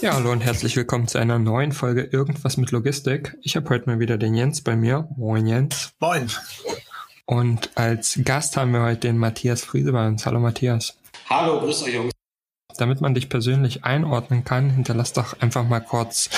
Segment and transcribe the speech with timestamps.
[0.00, 3.36] Ja, hallo und herzlich willkommen zu einer neuen Folge Irgendwas mit Logistik.
[3.42, 5.08] Ich habe heute mal wieder den Jens bei mir.
[5.16, 5.92] Moin Jens.
[5.98, 6.30] Moin.
[7.26, 10.24] Und als Gast haben wir heute den Matthias Friese bei uns.
[10.24, 10.96] Hallo Matthias.
[11.28, 12.12] Hallo, grüß euch Jungs.
[12.76, 16.30] Damit man dich persönlich einordnen kann, hinterlass doch einfach mal kurz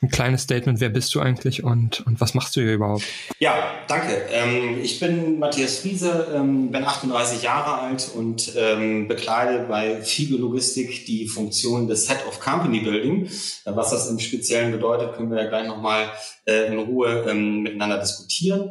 [0.00, 0.80] ein kleines Statement.
[0.80, 3.02] Wer bist du eigentlich und, und was machst du hier überhaupt?
[3.40, 4.26] Ja, danke.
[4.30, 10.36] Ähm, ich bin Matthias Friese, ähm, bin 38 Jahre alt und ähm, bekleide bei Fiege
[10.36, 13.26] Logistik die Funktion des Head of Company Building.
[13.26, 13.30] Äh,
[13.64, 16.12] was das im Speziellen bedeutet, können wir ja gleich nochmal
[16.46, 18.70] äh, in Ruhe ähm, miteinander diskutieren.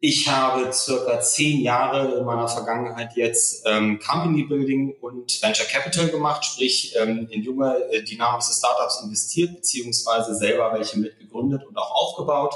[0.00, 6.08] Ich habe circa zehn Jahre in meiner Vergangenheit jetzt ähm, Company Building und Venture Capital
[6.08, 11.90] gemacht, sprich ähm, in junge, äh, dynamische Startups investiert, beziehungsweise selber welche mitgegründet und auch
[11.90, 12.54] aufgebaut.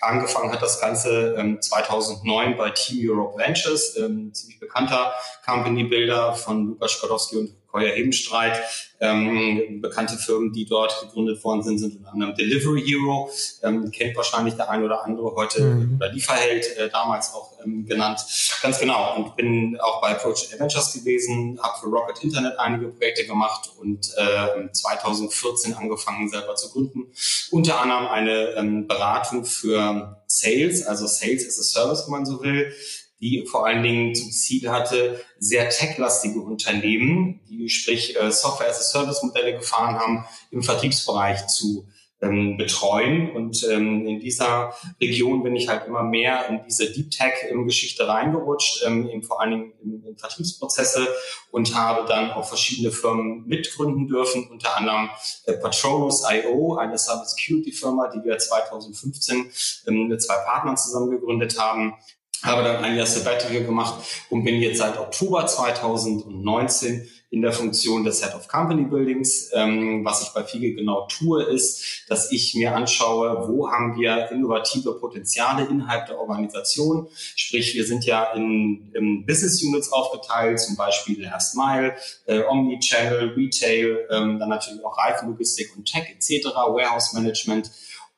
[0.00, 5.12] Angefangen hat das Ganze ähm, 2009 bei Team Europe Ventures, ähm, ziemlich bekannter
[5.44, 8.60] Company Builder von Lukas Skłodowski und Heuer Hebenstreit.
[9.00, 13.30] Ähm, bekannte Firmen, die dort gegründet worden sind, sind unter anderem Delivery Hero,
[13.62, 15.96] ähm, kennt wahrscheinlich der ein oder andere heute, mhm.
[15.96, 18.20] oder Lieferheld, äh, damals auch ähm, genannt.
[18.62, 19.16] Ganz genau.
[19.16, 24.12] Und bin auch bei Project Adventures gewesen, habe für Rocket Internet einige Projekte gemacht und
[24.16, 27.12] äh, 2014 angefangen selber zu gründen.
[27.50, 32.42] Unter anderem eine ähm, Beratung für Sales, also Sales as a Service, wenn man so
[32.42, 32.72] will
[33.20, 39.98] die vor allen Dingen zum Ziel hatte, sehr techlastige Unternehmen, die sprich äh, Software-as-a-Service-Modelle gefahren
[39.98, 41.86] haben, im Vertriebsbereich zu
[42.22, 43.30] ähm, betreuen.
[43.30, 48.84] Und ähm, in dieser Region bin ich halt immer mehr in diese Deep Tech-Geschichte reingerutscht,
[48.86, 51.08] ähm, eben vor allen Dingen in, in Vertriebsprozesse
[51.50, 55.10] und habe dann auch verschiedene Firmen mitgründen dürfen, unter anderem
[55.46, 59.50] äh, Patronus.io, eine Cybersecurity-Firma, die wir 2015
[59.86, 61.94] ähm, mit zwei Partnern zusammen gegründet haben,
[62.42, 68.02] habe dann ein Jahr Sabbatical gemacht und bin jetzt seit Oktober 2019 in der Funktion
[68.02, 69.50] des Head of Company Buildings.
[69.54, 74.30] Ähm, was ich bei FIGE genau tue, ist, dass ich mir anschaue, wo haben wir
[74.32, 77.08] innovative Potenziale innerhalb der Organisation.
[77.36, 81.94] Sprich, wir sind ja in, in Business Units aufgeteilt, zum Beispiel Last Mile,
[82.26, 87.70] äh, Omnichannel, Retail, ähm, dann natürlich auch Reifenlogistik und Tech etc., Warehouse Management.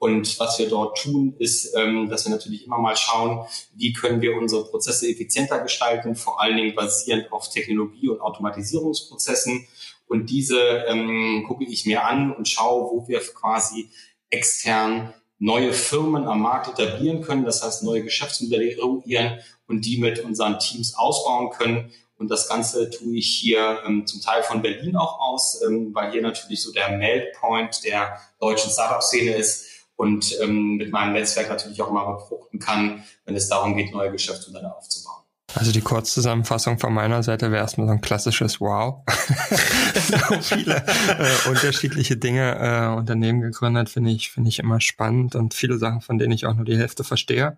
[0.02, 3.46] Und was wir dort tun, ist, ähm, dass wir natürlich immer mal schauen,
[3.76, 9.64] wie können wir unsere Prozesse effizienter gestalten, vor allen Dingen basierend auf Technologie- und Automatisierungsprozessen.
[10.08, 10.58] Und diese
[10.88, 13.90] ähm, gucke ich mir an und schaue, wo wir quasi
[14.28, 20.18] extern neue Firmen am Markt etablieren können, das heißt neue Geschäftsmodelle eruieren und die mit
[20.24, 21.92] unseren Teams ausbauen können.
[22.18, 26.10] Und das Ganze tue ich hier ähm, zum Teil von Berlin auch aus, ähm, weil
[26.10, 31.80] hier natürlich so der Meldpoint der deutschen Startup-Szene ist und ähm, mit meinem Netzwerk natürlich
[31.82, 35.21] auch immer befruchten kann, wenn es darum geht, neue Geschäftsmodelle aufzubauen.
[35.54, 39.02] Also die Kurzzusammenfassung von meiner Seite wäre erstmal so ein klassisches Wow.
[39.94, 45.54] so viele äh, unterschiedliche Dinge äh, Unternehmen gegründet, finde ich, finde ich immer spannend und
[45.54, 47.56] viele Sachen, von denen ich auch nur die Hälfte verstehe.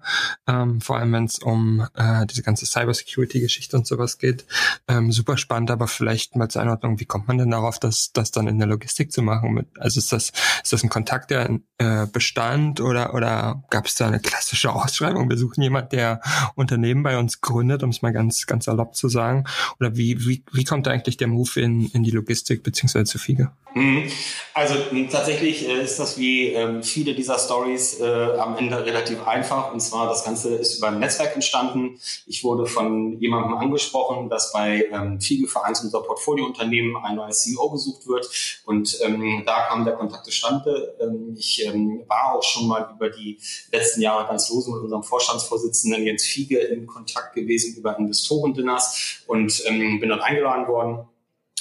[0.48, 4.44] Ähm, vor allem, wenn es um äh, diese ganze Cybersecurity-Geschichte und sowas geht.
[4.88, 8.30] Ähm, super spannend, aber vielleicht mal zur Einordnung, wie kommt man denn darauf, das, das
[8.30, 9.66] dann in der Logistik zu machen?
[9.78, 14.08] Also ist das, ist das ein Kontakt, der äh, bestand oder, oder gab es da
[14.08, 15.30] eine klassische Ausschreibung?
[15.30, 16.20] Wir suchen jemand, der
[16.56, 19.44] Unternehmen bei uns gründet um es mal ganz, ganz erlaubt zu sagen?
[19.78, 23.52] Oder wie, wie, wie kommt eigentlich der Move in, in die Logistik beziehungsweise zu Fiege?
[23.74, 24.08] Mhm.
[24.54, 24.74] Also
[25.10, 28.04] tatsächlich äh, ist das wie ähm, viele dieser Stories äh,
[28.38, 29.72] am Ende relativ einfach.
[29.72, 31.98] Und zwar das Ganze ist über ein Netzwerk entstanden.
[32.26, 37.40] Ich wurde von jemandem angesprochen, dass bei ähm, Fiege für eins unserer Portfoliounternehmen ein neues
[37.40, 38.30] CEO gesucht wird.
[38.64, 40.94] Und ähm, da kam der Kontakt zustande.
[41.00, 43.40] Ähm, ich ähm, war auch schon mal über die
[43.72, 49.62] letzten Jahre ganz lose mit unserem Vorstandsvorsitzenden Jens Fiege in Kontakt gewesen über Investorendinners und
[49.66, 51.08] ähm, bin dort eingeladen worden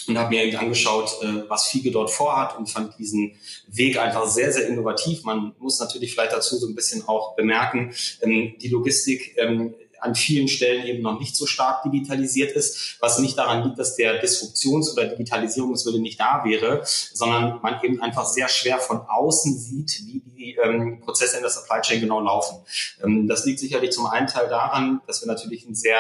[0.08, 3.36] und habe mir angeschaut, äh, was Fiege dort vorhat und fand diesen
[3.68, 5.24] Weg einfach sehr, sehr innovativ.
[5.24, 9.74] Man muss natürlich vielleicht dazu so ein bisschen auch bemerken, ähm, die Logistik ähm,
[10.04, 13.96] an vielen Stellen eben noch nicht so stark digitalisiert ist, was nicht daran liegt, dass
[13.96, 19.58] der Disruptions- oder Digitalisierungswille nicht da wäre, sondern man eben einfach sehr schwer von außen
[19.58, 22.58] sieht, wie die ähm, Prozesse in der Supply Chain genau laufen.
[23.04, 26.00] Ähm, das liegt sicherlich zum einen Teil daran, dass wir natürlich ein sehr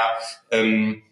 [0.51, 1.03] ähm,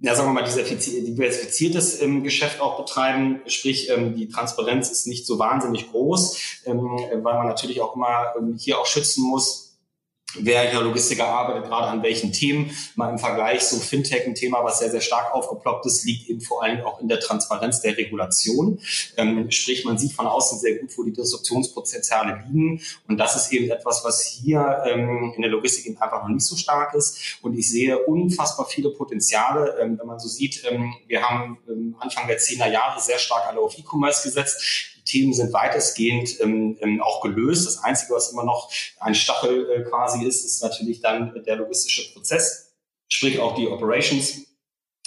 [0.00, 3.40] ja, sagen wir mal, diversifiziertes ähm, Geschäft auch betreiben.
[3.46, 8.34] Sprich, ähm, die Transparenz ist nicht so wahnsinnig groß, ähm, weil man natürlich auch immer
[8.38, 9.65] ähm, hier auch schützen muss,
[10.40, 12.70] wer hier Logistiker arbeitet, gerade an welchen Themen.
[12.94, 16.40] Mal im Vergleich so Fintech ein Thema, was sehr, sehr stark aufgeploppt ist, liegt eben
[16.40, 18.80] vor allem auch in der Transparenz der Regulation.
[19.16, 22.80] Ähm, sprich, man sieht von außen sehr gut, wo die Disruptionspotenziale liegen.
[23.08, 26.46] Und das ist eben etwas, was hier ähm, in der Logistik eben einfach noch nicht
[26.46, 27.38] so stark ist.
[27.42, 31.96] Und ich sehe unfassbar viele Potenziale, ähm, wenn man so sieht, ähm, wir haben ähm,
[31.98, 34.95] Anfang der 10er Jahre sehr stark alle auf E-Commerce gesetzt.
[35.06, 37.66] Themen sind weitestgehend ähm, ähm, auch gelöst.
[37.66, 38.70] Das Einzige, was immer noch
[39.00, 42.74] ein Stachel äh, quasi ist, ist natürlich dann der logistische Prozess,
[43.08, 44.42] sprich auch die Operations.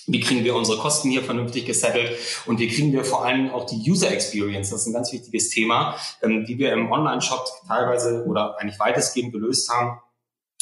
[0.07, 2.18] Wie kriegen wir unsere Kosten hier vernünftig gesettelt
[2.48, 5.50] und wie kriegen wir vor allem auch die User Experience, das ist ein ganz wichtiges
[5.50, 10.00] Thema, ähm, die wir im Online-Shop teilweise oder eigentlich weitestgehend gelöst haben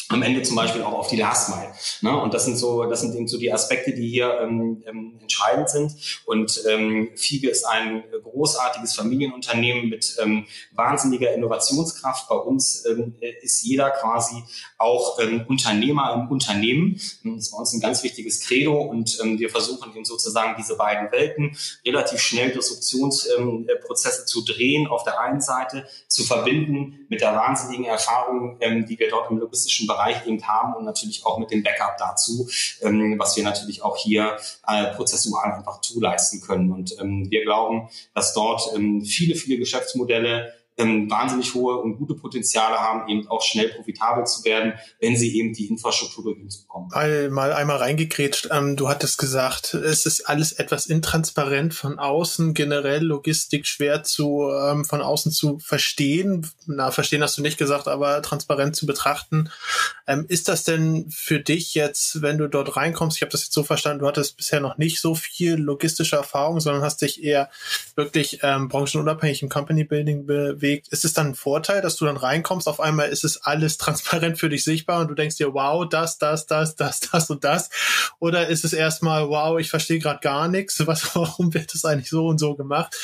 [0.08, 1.72] am Ende zum Beispiel auch auf die Last Mile.
[2.00, 2.18] Ne?
[2.18, 5.68] Und das sind so, das sind eben so die Aspekte, die hier ähm, ähm, entscheidend
[5.68, 5.92] sind.
[6.24, 12.28] Und ähm, Fiege ist ein großartiges Familienunternehmen mit ähm, wahnsinniger Innovationskraft.
[12.28, 14.42] Bei uns ähm, ist jeder quasi
[14.78, 16.94] auch ähm, Unternehmer im Unternehmen.
[17.24, 20.76] Das ist bei uns ein ganz wichtiges Credo und ähm, wir versuchen eben sozusagen diese
[20.76, 27.20] beiden Welten relativ schnell Disruptionsprozesse ähm, zu drehen, auf der einen Seite zu verbinden mit
[27.20, 31.38] der wahnsinnigen Erfahrung, ähm, die wir dort im logistischen Bereich eben haben und natürlich auch
[31.38, 32.48] mit dem Backup dazu,
[32.82, 36.70] ähm, was wir natürlich auch hier äh, prozessual einfach zuleisten können.
[36.70, 42.14] Und ähm, wir glauben, dass dort ähm, viele, viele Geschäftsmodelle ähm, wahnsinnig hohe und gute
[42.14, 46.62] Potenziale haben, eben auch schnell profitabel zu werden, wenn sie eben die Infrastruktur durch uns
[46.62, 46.88] bekommen.
[46.92, 48.48] Mal, mal einmal reingekrätscht.
[48.52, 54.48] Ähm, du hattest gesagt, es ist alles etwas intransparent von außen, generell Logistik schwer zu
[54.50, 56.48] ähm, von außen zu verstehen.
[56.66, 59.50] Na, verstehen hast du nicht gesagt, aber transparent zu betrachten.
[60.06, 63.52] Ähm, ist das denn für dich jetzt, wenn du dort reinkommst, ich habe das jetzt
[63.52, 67.50] so verstanden, du hattest bisher noch nicht so viel logistische Erfahrung, sondern hast dich eher
[67.96, 72.04] wirklich ähm, branchenunabhängig im Company Building bewegt bewegt, ist es dann ein Vorteil, dass du
[72.04, 75.54] dann reinkommst, auf einmal ist es alles transparent für dich sichtbar und du denkst dir,
[75.54, 77.70] wow, das, das, das, das, das und das?
[78.18, 82.10] Oder ist es erstmal, wow, ich verstehe gerade gar nichts, was, warum wird das eigentlich
[82.10, 82.94] so und so gemacht?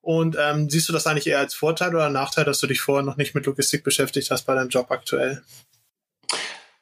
[0.00, 3.04] Und ähm, siehst du das eigentlich eher als Vorteil oder Nachteil, dass du dich vorher
[3.04, 5.42] noch nicht mit Logistik beschäftigt hast bei deinem Job aktuell?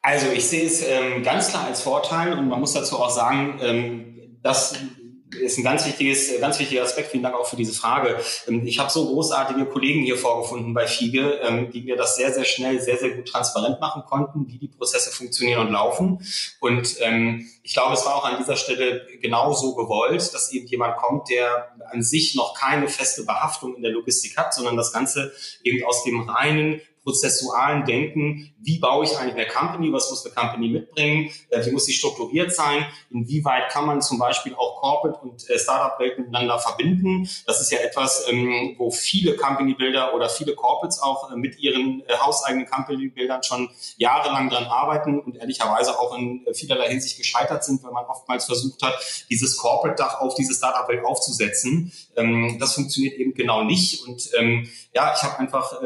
[0.02, 3.58] Also ich sehe es ähm, ganz klar als Vorteil und man muss dazu auch sagen,
[3.60, 4.76] ähm, dass
[5.40, 7.10] ist ein ganz wichtiges, ganz wichtiger Aspekt.
[7.10, 8.16] Vielen Dank auch für diese Frage.
[8.48, 12.32] Ähm, ich habe so großartige Kollegen hier vorgefunden bei Fiege, ähm, die mir das sehr,
[12.32, 16.26] sehr schnell, sehr, sehr gut transparent machen konnten, wie die Prozesse funktionieren und laufen.
[16.60, 20.96] Und ähm, ich glaube, es war auch an dieser Stelle genauso gewollt, dass eben jemand
[20.96, 25.32] kommt, der an sich noch keine feste Behaftung in der Logistik hat, sondern das Ganze
[25.64, 30.34] eben aus dem reinen prozessualen Denken, wie baue ich eigentlich eine Company, was muss eine
[30.34, 35.20] Company mitbringen, äh, wie muss sie strukturiert sein, inwieweit kann man zum Beispiel auch Corporate
[35.20, 37.28] und äh, Startup-Welt miteinander verbinden.
[37.46, 42.02] Das ist ja etwas, ähm, wo viele Company-Builder oder viele Corporates auch äh, mit ihren
[42.10, 47.92] hauseigenen Company-Bildern schon jahrelang dran arbeiten und ehrlicherweise auch in vielerlei Hinsicht gescheitert sind, weil
[47.92, 48.98] man oftmals versucht hat,
[49.30, 51.92] dieses Corporate-Dach auf diese Startup-Welt aufzusetzen.
[52.16, 55.80] Ähm, das funktioniert eben genau nicht und ähm, ja, ich habe einfach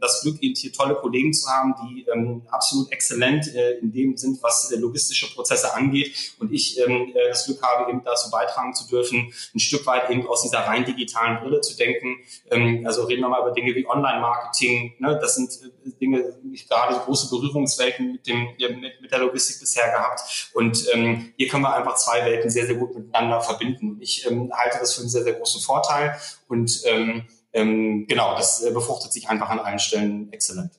[0.00, 4.16] das Glück, eben hier tolle Kollegen zu haben, die ähm, absolut exzellent äh, in dem
[4.16, 6.34] sind, was äh, logistische Prozesse angeht.
[6.38, 10.10] Und ich ähm, äh, das Glück habe, eben dazu beitragen zu dürfen, ein Stück weit
[10.10, 12.16] eben aus dieser rein digitalen Brille zu denken.
[12.50, 14.94] Ähm, also reden wir mal über Dinge wie Online-Marketing.
[14.98, 15.18] Ne?
[15.20, 19.90] Das sind äh, Dinge, ich gerade große Berührungswelten mit, dem, mit, mit der Logistik bisher
[19.90, 20.50] gehabt.
[20.54, 23.98] Und ähm, hier können wir einfach zwei Welten sehr, sehr gut miteinander verbinden.
[24.00, 26.18] Ich ähm, halte das für einen sehr, sehr großen Vorteil.
[26.48, 30.72] Und ähm, ähm, genau, das äh, befruchtet sich einfach an allen Stellen exzellent.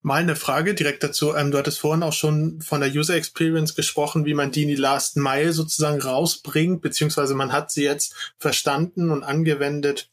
[0.00, 1.34] Mal eine Frage direkt dazu.
[1.34, 4.68] Ähm, du hattest vorhin auch schon von der User Experience gesprochen, wie man die in
[4.68, 10.08] die Last Mile sozusagen rausbringt, beziehungsweise man hat sie jetzt verstanden und angewendet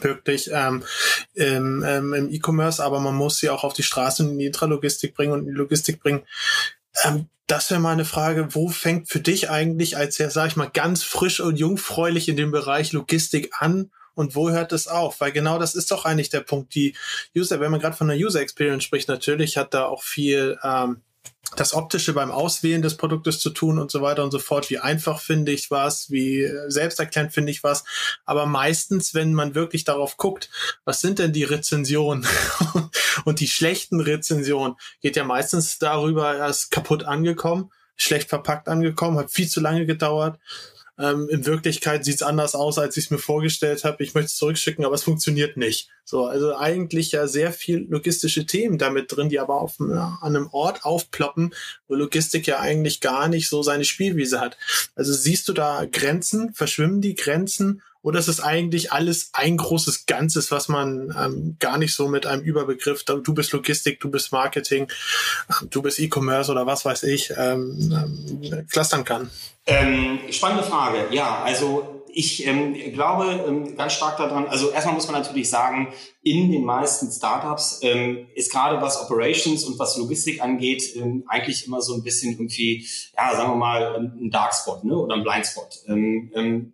[0.00, 0.82] wirklich ähm,
[1.34, 4.46] im, ähm, im E-Commerce, aber man muss sie auch auf die Straße und in die
[4.46, 6.22] Intralogistik bringen und in die Logistik bringen.
[7.04, 10.56] Ähm, das wäre mal eine Frage, wo fängt für dich eigentlich als ja, sag ich
[10.56, 15.20] mal, ganz frisch und jungfräulich in dem Bereich Logistik an und wo hört es auf?
[15.20, 16.74] Weil genau das ist doch eigentlich der Punkt.
[16.74, 16.94] Die
[17.36, 21.02] User, wenn man gerade von der User Experience spricht, natürlich hat da auch viel ähm,
[21.56, 24.70] das Optische beim Auswählen des Produktes zu tun und so weiter und so fort.
[24.70, 27.84] Wie einfach finde ich was, wie selbsterklärend finde ich was.
[28.24, 30.48] Aber meistens, wenn man wirklich darauf guckt,
[30.84, 32.26] was sind denn die Rezensionen
[33.24, 39.18] und die schlechten Rezensionen, geht ja meistens darüber, er ist kaputt angekommen, schlecht verpackt angekommen,
[39.18, 40.38] hat viel zu lange gedauert
[41.00, 44.02] ähm, in Wirklichkeit sieht's anders aus, als ich es mir vorgestellt habe.
[44.04, 45.88] Ich möchte es zurückschicken, aber es funktioniert nicht.
[46.04, 50.36] So, also eigentlich ja sehr viel logistische Themen damit drin, die aber auf ja, an
[50.36, 51.54] einem Ort aufploppen,
[51.88, 54.58] wo Logistik ja eigentlich gar nicht so seine Spielwiese hat.
[54.94, 56.52] Also siehst du da Grenzen?
[56.52, 57.82] Verschwimmen die Grenzen?
[58.02, 62.26] Oder ist es eigentlich alles ein großes Ganzes, was man ähm, gar nicht so mit
[62.26, 64.88] einem Überbegriff, du bist Logistik, du bist Marketing,
[65.70, 69.30] du bist E-Commerce oder was weiß ich, ähm, ähm, clustern kann?
[69.66, 71.08] Ähm, spannende Frage.
[71.10, 75.92] Ja, also ich ähm, glaube ähm, ganz stark daran, also erstmal muss man natürlich sagen,
[76.22, 81.66] in den meisten Startups ähm, ist gerade was Operations und was Logistik angeht, ähm, eigentlich
[81.66, 84.96] immer so ein bisschen irgendwie, ja, sagen wir mal, ein Darkspot ne?
[84.96, 85.80] oder ein Blindspot.
[85.86, 86.72] Ähm, ähm,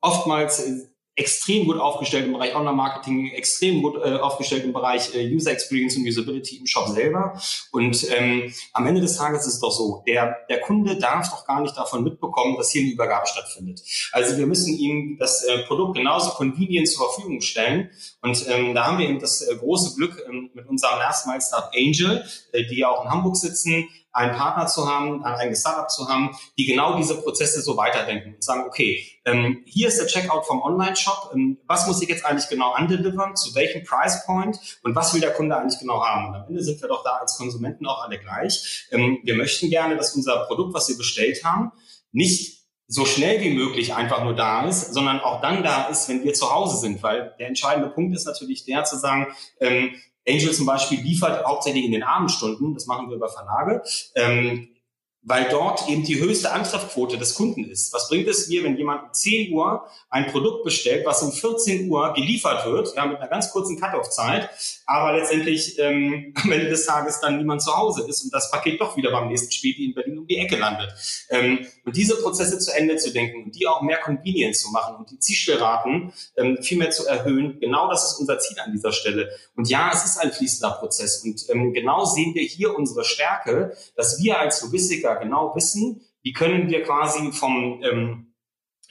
[0.00, 5.50] oftmals extrem gut aufgestellt im Bereich Online-Marketing, extrem gut äh, aufgestellt im Bereich äh, User
[5.50, 7.38] Experience und Usability im Shop selber.
[7.72, 11.46] Und ähm, am Ende des Tages ist es doch so, der, der Kunde darf doch
[11.46, 13.82] gar nicht davon mitbekommen, dass hier eine Übergabe stattfindet.
[14.12, 17.90] Also wir müssen ihm das äh, Produkt genauso convenient zur Verfügung stellen.
[18.22, 21.42] Und ähm, da haben wir eben das äh, große Glück ähm, mit unserem Last Mile
[21.42, 25.60] Start Angel, äh, die ja auch in Hamburg sitzen, einen Partner zu haben, ein eigenes
[25.60, 30.00] Startup zu haben, die genau diese Prozesse so weiterdenken und sagen, okay, ähm, hier ist
[30.00, 34.24] der Checkout vom Online-Shop, ähm, was muss ich jetzt eigentlich genau andelivern, zu welchem Price
[34.26, 36.28] Point und was will der Kunde eigentlich genau haben?
[36.28, 38.86] Und am Ende sind wir doch da als Konsumenten auch alle gleich.
[38.90, 41.72] Ähm, wir möchten gerne, dass unser Produkt, was wir bestellt haben,
[42.12, 42.60] nicht
[42.92, 46.34] so schnell wie möglich einfach nur da ist, sondern auch dann da ist, wenn wir
[46.34, 47.00] zu Hause sind.
[47.04, 49.28] Weil der entscheidende Punkt ist natürlich der zu sagen,
[49.60, 49.94] ähm,
[50.28, 53.82] Angel zum Beispiel liefert hauptsächlich in den Abendstunden, das machen wir über Verlage.
[54.14, 54.69] Ähm,
[55.22, 57.92] weil dort eben die höchste Antreffquote des Kunden ist.
[57.92, 61.90] Was bringt es mir, wenn jemand um 10 Uhr ein Produkt bestellt, was um 14
[61.90, 64.48] Uhr geliefert wird, ja, mit einer ganz kurzen Cut-off-Zeit,
[64.86, 68.80] aber letztendlich ähm, am Ende des Tages dann niemand zu Hause ist und das Paket
[68.80, 70.90] doch wieder beim nächsten Späti in Berlin um die Ecke landet.
[71.28, 74.96] Ähm, und diese Prozesse zu Ende zu denken und die auch mehr convenient zu machen
[74.96, 78.92] und die Zielstellraten ähm, viel mehr zu erhöhen, genau das ist unser Ziel an dieser
[78.92, 79.28] Stelle.
[79.54, 83.76] Und ja, es ist ein fließender Prozess und ähm, genau sehen wir hier unsere Stärke,
[83.96, 88.26] dass wir als Logistiker Logistiker genau wissen, wie können wir quasi vom ähm,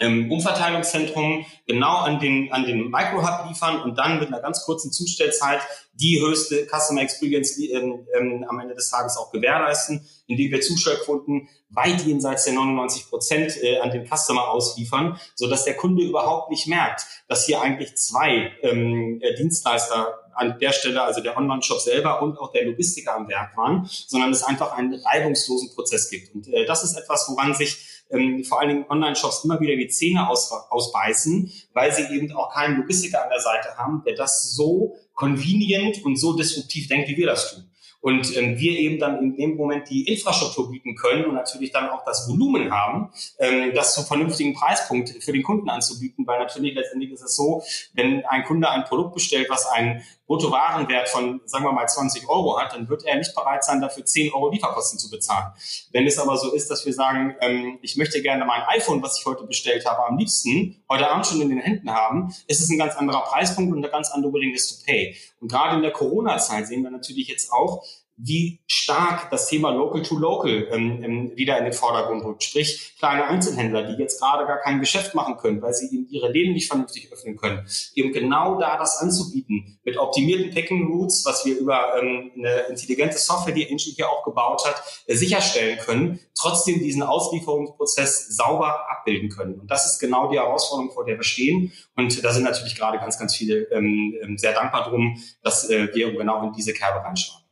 [0.02, 4.94] ähm, Umverteilungszentrum genau an den, an den Microhub liefern und dann mit einer ganz kurzen
[4.94, 5.60] Zustellzeit
[5.94, 11.50] die höchste Customer Experience ähm, ähm, am Ende des Tages auch gewährleisten, indem wir Zustellquoten
[11.70, 16.50] weit jenseits der 99 Prozent äh, an den Customer ausliefern, so dass der Kunde überhaupt
[16.50, 21.80] nicht merkt, dass hier eigentlich zwei ähm, äh, Dienstleister an der Stelle, also der Online-Shop
[21.80, 26.34] selber und auch der Logistiker am Werk waren, sondern es einfach einen reibungslosen Prozess gibt.
[26.34, 27.78] Und äh, das ist etwas, woran sich
[28.10, 32.54] ähm, vor allen Dingen Online-Shops immer wieder die Zähne aus, ausbeißen, weil sie eben auch
[32.54, 37.18] keinen Logistiker an der Seite haben, der das so convenient und so disruptiv denkt, wie
[37.18, 37.66] wir das tun.
[38.02, 41.90] Und ähm, wir eben dann in dem Moment die Infrastruktur bieten können und natürlich dann
[41.90, 46.76] auch das Volumen haben, ähm, das zum vernünftigen Preispunkt für den Kunden anzubieten, weil natürlich
[46.76, 47.62] letztendlich ist es so,
[47.94, 52.60] wenn ein Kunde ein Produkt bestellt, was einen Bruttowarenwert von, sagen wir mal, 20 Euro
[52.60, 55.48] hat, dann wird er nicht bereit sein, dafür 10 Euro Lieferkosten zu bezahlen.
[55.92, 59.20] Wenn es aber so ist, dass wir sagen, ähm, ich möchte gerne mein iPhone, was
[59.20, 62.70] ich heute bestellt habe, am liebsten heute Abend schon in den Händen haben, ist es
[62.70, 65.18] ein ganz anderer Preispunkt und eine ganz andere Willingness to pay.
[65.42, 67.84] Und gerade in der Corona-Zeit sehen wir natürlich jetzt auch,
[68.22, 72.44] wie stark das Thema Local to Local ähm, ähm, wieder in den Vordergrund rückt.
[72.44, 76.30] Sprich, kleine Einzelhändler, die jetzt gerade gar kein Geschäft machen können, weil sie eben ihre
[76.30, 81.46] Läden nicht vernünftig öffnen können, eben genau da das anzubieten mit optimierten Packing Routes, was
[81.46, 86.20] wir über ähm, eine intelligente Software, die Angel hier auch gebaut hat, äh, sicherstellen können,
[86.38, 89.60] trotzdem diesen Auslieferungsprozess sauber abbilden können.
[89.62, 91.72] Und das ist genau die Herausforderung, vor der wir stehen.
[91.96, 95.94] Und da sind natürlich gerade ganz, ganz viele ähm, ähm sehr dankbar drum, dass äh,
[95.94, 97.49] wir genau in diese Kerbe reinschauen.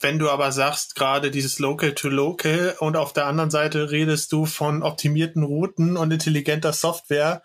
[0.00, 4.32] Wenn du aber sagst, gerade dieses Local to Local und auf der anderen Seite redest
[4.32, 7.42] du von optimierten Routen und intelligenter Software,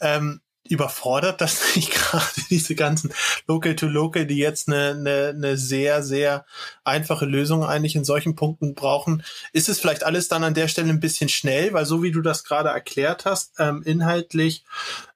[0.00, 3.12] ähm, überfordert das nicht gerade diese ganzen
[3.46, 6.44] Local to Local, die jetzt eine, eine, eine sehr, sehr
[6.84, 9.22] einfache Lösung eigentlich in solchen Punkten brauchen?
[9.52, 12.22] Ist es vielleicht alles dann an der Stelle ein bisschen schnell, weil so wie du
[12.22, 14.64] das gerade erklärt hast, ähm, inhaltlich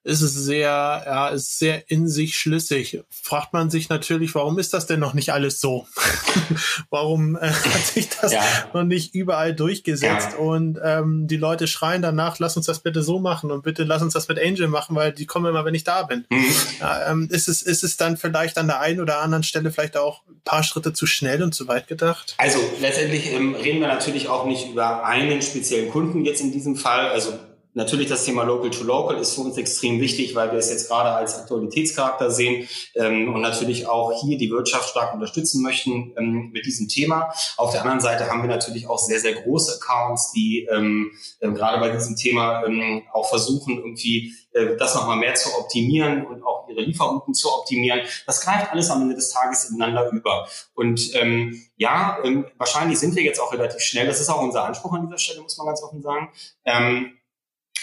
[0.05, 3.03] ist es sehr, ja, ist sehr in sich schlüssig.
[3.09, 5.87] Fragt man sich natürlich, warum ist das denn noch nicht alles so?
[6.91, 8.43] warum äh, hat sich das ja.
[8.71, 10.29] noch nicht überall durchgesetzt?
[10.33, 10.37] Ja.
[10.37, 14.03] Und ähm, die Leute schreien danach, lass uns das bitte so machen und bitte lass
[14.03, 16.25] uns das mit Angel machen, weil die kommen immer, wenn ich da bin.
[16.29, 16.45] Mhm.
[16.79, 19.97] Ja, ähm, ist, es, ist es dann vielleicht an der einen oder anderen Stelle vielleicht
[19.97, 22.35] auch ein paar Schritte zu schnell und zu weit gedacht?
[22.37, 26.75] Also letztendlich ähm, reden wir natürlich auch nicht über einen speziellen Kunden jetzt in diesem
[26.75, 27.09] Fall.
[27.09, 27.39] Also
[27.75, 30.87] Natürlich das Thema Local to Local ist für uns extrem wichtig, weil wir es jetzt
[30.87, 36.51] gerade als Aktualitätscharakter sehen ähm, und natürlich auch hier die Wirtschaft stark unterstützen möchten ähm,
[36.53, 37.33] mit diesem Thema.
[37.57, 41.51] Auf der anderen Seite haben wir natürlich auch sehr, sehr große Accounts, die ähm, äh,
[41.51, 46.43] gerade bei diesem Thema ähm, auch versuchen, irgendwie äh, das nochmal mehr zu optimieren und
[46.43, 47.99] auch ihre Lieferrouten zu optimieren.
[48.25, 50.47] Das greift alles am Ende des Tages ineinander über.
[50.75, 54.07] Und ähm, ja, ähm, wahrscheinlich sind wir jetzt auch relativ schnell.
[54.07, 56.29] Das ist auch unser Anspruch an dieser Stelle, muss man ganz offen sagen.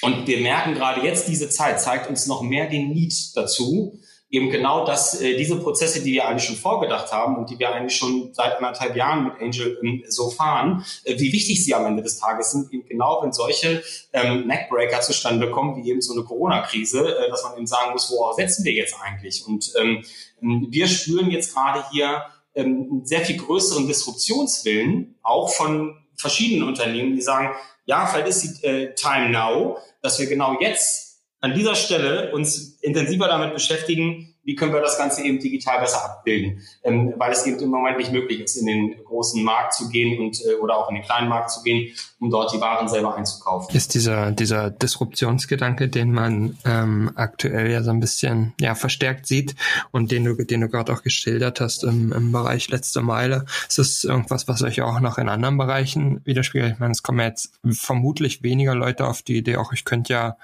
[0.02, 3.98] Und wir merken gerade jetzt, diese Zeit zeigt uns noch mehr den Need dazu,
[4.32, 7.72] eben genau das, äh, diese Prozesse, die wir eigentlich schon vorgedacht haben und die wir
[7.72, 11.84] eigentlich schon seit anderthalb Jahren mit Angel ähm, so fahren, äh, wie wichtig sie am
[11.84, 13.82] Ende des Tages sind, eben genau wenn solche
[14.14, 18.10] ähm, Neckbreaker zustande kommen, wie eben so eine Corona-Krise, äh, dass man eben sagen muss,
[18.10, 19.46] worauf setzen wir jetzt eigentlich?
[19.46, 20.02] Und ähm,
[20.40, 22.22] wir spüren jetzt gerade hier
[22.54, 27.54] ähm, einen sehr viel größeren Disruptionswillen, auch von verschiedenen Unternehmen, die sagen,
[27.84, 32.78] ja, vielleicht ist die äh, Time now, dass wir genau jetzt an dieser Stelle uns
[32.80, 37.46] intensiver damit beschäftigen, wie können wir das Ganze eben digital besser abbilden, ähm, weil es
[37.46, 40.76] eben im Moment nicht möglich ist, in den großen Markt zu gehen und äh, oder
[40.76, 43.74] auch in den kleinen Markt zu gehen, um dort die Waren selber einzukaufen.
[43.74, 49.54] Ist dieser dieser Disruptionsgedanke, den man ähm, aktuell ja so ein bisschen ja verstärkt sieht
[49.92, 53.78] und den du den du gerade auch geschildert hast im, im Bereich letzte Meile, ist
[53.78, 56.72] das irgendwas, was euch auch noch in anderen Bereichen widerspiegelt?
[56.74, 60.36] Ich meine, es kommen jetzt vermutlich weniger Leute auf die Idee, auch ich könnte ja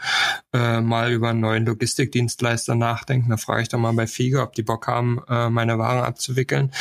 [0.53, 3.31] äh, mal über einen neuen Logistikdienstleister nachdenken.
[3.31, 6.05] Da frage ich doch mal mal bei Fiege, ob die Bock haben, äh, meine Waren
[6.05, 6.73] abzuwickeln,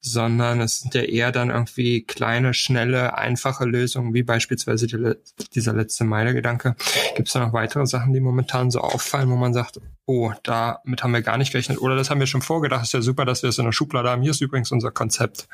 [0.00, 5.14] sondern es sind ja eher dann irgendwie kleine, schnelle, einfache Lösungen, wie beispielsweise die,
[5.54, 6.76] dieser letzte Meile-Gedanke.
[7.16, 11.02] Gibt es da noch weitere Sachen, die momentan so auffallen, wo man sagt, oh, damit
[11.02, 13.42] haben wir gar nicht gerechnet oder das haben wir schon vorgedacht, ist ja super, dass
[13.42, 14.22] wir es in der Schublade haben.
[14.22, 15.48] Hier ist übrigens unser Konzept.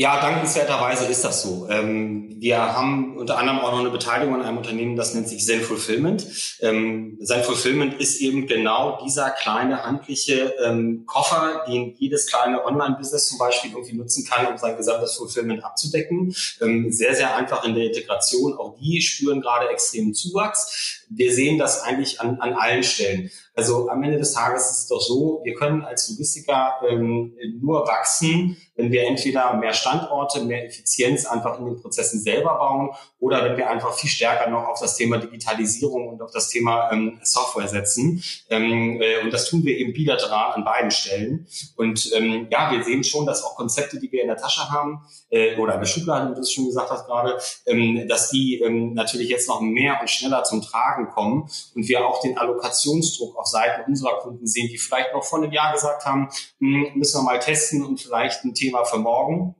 [0.00, 1.68] Ja, dankenswerterweise ist das so.
[1.68, 5.44] Ähm, wir haben unter anderem auch noch eine Beteiligung an einem Unternehmen, das nennt sich
[5.44, 6.26] Zen Fulfillment.
[6.60, 13.28] Ähm, Zen Fulfillment ist eben genau dieser kleine handliche ähm, Koffer, den jedes kleine Online-Business
[13.28, 16.34] zum Beispiel irgendwie nutzen kann, um sein gesamtes Fulfillment abzudecken.
[16.62, 18.54] Ähm, sehr, sehr einfach in der Integration.
[18.54, 20.99] Auch die spüren gerade extremen Zuwachs.
[21.10, 23.30] Wir sehen das eigentlich an, an allen Stellen.
[23.54, 27.86] Also am Ende des Tages ist es doch so, wir können als Logistiker ähm, nur
[27.86, 33.44] wachsen, wenn wir entweder mehr Standorte, mehr Effizienz einfach in den Prozessen selber bauen oder
[33.44, 37.18] wenn wir einfach viel stärker noch auf das Thema Digitalisierung und auf das Thema ähm,
[37.22, 38.22] Software setzen.
[38.48, 41.46] Ähm, äh, und das tun wir eben bilateral an beiden Stellen.
[41.76, 45.02] Und ähm, ja, wir sehen schon, dass auch Konzepte, die wir in der Tasche haben
[45.28, 48.60] äh, oder in der Schublade, wie du es schon gesagt hast gerade, ähm, dass die
[48.60, 53.36] ähm, natürlich jetzt noch mehr und schneller zum Tragen kommen und wir auch den Allokationsdruck
[53.36, 57.20] auf Seiten unserer Kunden sehen, die vielleicht noch vor einem Jahr gesagt haben, hm, müssen
[57.20, 59.54] wir mal testen und vielleicht ein Thema für morgen.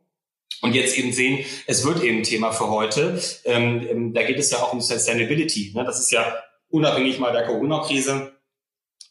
[0.62, 3.20] Und jetzt eben sehen, es wird eben Thema für heute.
[3.44, 5.72] Ähm, ähm da geht es ja auch um Sustainability.
[5.74, 5.84] Ne?
[5.84, 6.34] Das ist ja
[6.68, 8.32] unabhängig mal der Corona-Krise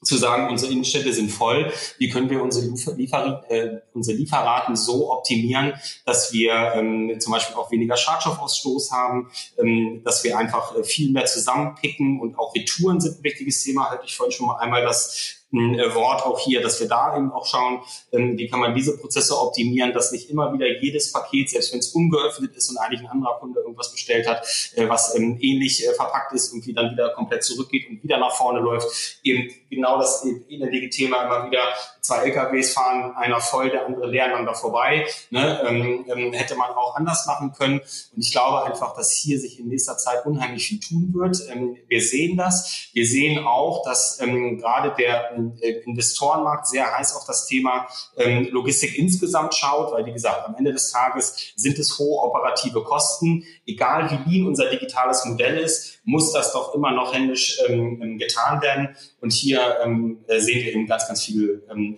[0.10, 5.12] zu sagen, unsere Innenstädte sind voll, wie können wir unsere, Liefer äh, unsere Lieferraten so
[5.12, 5.74] optimieren,
[6.06, 11.12] dass wir ähm, zum Beispiel auch weniger Schadstoffausstoß haben, ähm, dass wir einfach äh, viel
[11.12, 14.82] mehr zusammenpicken und auch Retouren sind ein wichtiges Thema, hatte ich vorhin schon mal einmal
[14.82, 17.82] das Wort auch hier, dass wir da eben auch schauen,
[18.12, 21.80] ähm, wie kann man diese Prozesse optimieren, dass nicht immer wieder jedes Paket, selbst wenn
[21.80, 25.88] es ungeöffnet ist und eigentlich ein anderer Kunde irgendwas bestellt hat, äh, was ähm, ähnlich
[25.88, 29.20] äh, verpackt ist, irgendwie dann wieder komplett zurückgeht und wieder nach vorne läuft.
[29.24, 31.62] Eben genau das ähnliche Thema immer wieder,
[32.02, 35.06] zwei LKWs fahren, einer voll, der andere leer aneinander vorbei.
[35.30, 35.62] Ne?
[35.68, 37.80] Ähm, ähm, hätte man auch anders machen können.
[37.80, 41.38] Und ich glaube einfach, dass hier sich in nächster Zeit unheimlich viel tun wird.
[41.50, 42.90] Ähm, wir sehen das.
[42.94, 45.39] Wir sehen auch, dass ähm, gerade der äh,
[45.86, 50.74] Investorenmarkt sehr heiß auf das Thema ähm, Logistik insgesamt schaut, weil wie gesagt, am Ende
[50.74, 53.44] des Tages sind es hohe operative Kosten.
[53.66, 58.18] Egal wie lean unser digitales Modell ist, muss das doch immer noch händisch ähm, ähm
[58.18, 58.96] getan werden.
[59.22, 61.98] Und hier äh, sehen wir eben ganz, ganz viel ähm,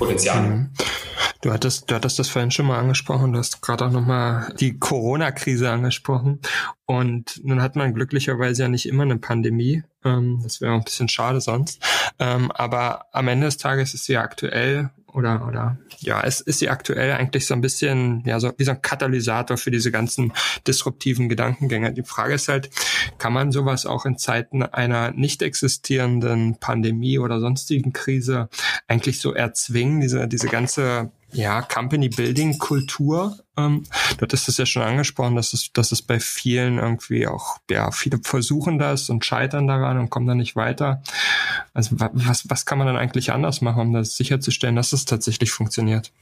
[0.00, 0.42] Entwicklungspotenzial.
[0.42, 0.70] Mhm.
[1.42, 4.78] Du hattest, du hattest das vorhin schon mal angesprochen, du hast gerade auch nochmal die
[4.78, 6.40] Corona-Krise angesprochen.
[6.84, 9.82] Und nun hat man glücklicherweise ja nicht immer eine Pandemie.
[10.04, 11.82] Ähm, das wäre ein bisschen schade sonst.
[12.18, 16.68] Ähm, aber am Ende des Tages ist sie aktuell oder, oder ja, es ist sie
[16.68, 20.32] aktuell eigentlich so ein bisschen, ja, so wie so ein Katalysator für diese ganzen
[20.66, 21.92] disruptiven Gedankengänge.
[21.92, 22.70] Die Frage ist halt,
[23.18, 28.48] kann man sowas auch in Zeiten einer nicht existierenden Pandemie oder sonstigen Krise
[28.88, 33.38] eigentlich so erzwingen, diese, diese ganze ja, Company Building Kultur.
[33.56, 33.84] Ähm,
[34.16, 37.90] du hattest es ja schon angesprochen, dass es, dass es bei vielen irgendwie auch, ja,
[37.90, 41.02] viele versuchen das und scheitern daran und kommen dann nicht weiter.
[41.72, 45.52] Also was, was kann man dann eigentlich anders machen, um das sicherzustellen, dass es tatsächlich
[45.52, 46.12] funktioniert?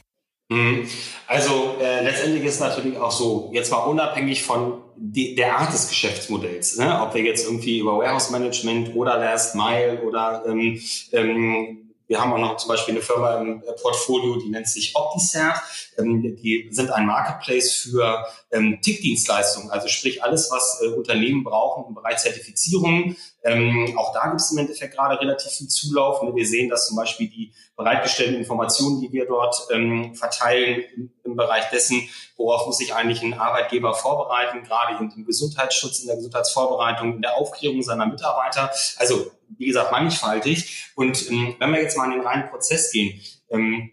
[0.51, 0.87] Mhm.
[1.27, 1.78] Also
[2.09, 7.01] letztendlich ist natürlich auch so, jetzt mal unabhängig von die, der Art des Geschäftsmodells, ne?
[7.03, 10.81] ob wir jetzt irgendwie über Warehouse Management oder Last Mile oder ähm,
[11.13, 15.61] ähm, wir haben auch noch zum Beispiel eine Firma im Portfolio, die nennt sich OptiServe.
[15.99, 21.85] Ähm, die sind ein Marketplace für ähm, TIC-Dienstleistungen, also sprich alles, was äh, Unternehmen brauchen
[21.87, 23.15] im Bereich Zertifizierung.
[23.45, 26.21] Ähm, auch da gibt es im Endeffekt gerade relativ viel Zulauf.
[26.35, 31.37] Wir sehen, dass zum Beispiel die bereitgestellten Informationen, die wir dort ähm, verteilen im, im,
[31.37, 37.15] Bereich dessen, worauf muss sich eigentlich ein Arbeitgeber vorbereiten, gerade im Gesundheitsschutz, in der Gesundheitsvorbereitung,
[37.17, 38.71] in der Aufklärung seiner Mitarbeiter.
[38.97, 40.93] Also wie gesagt, mannigfaltig.
[40.95, 43.21] Und ähm, wenn wir jetzt mal in den reinen Prozess gehen,
[43.51, 43.93] ähm,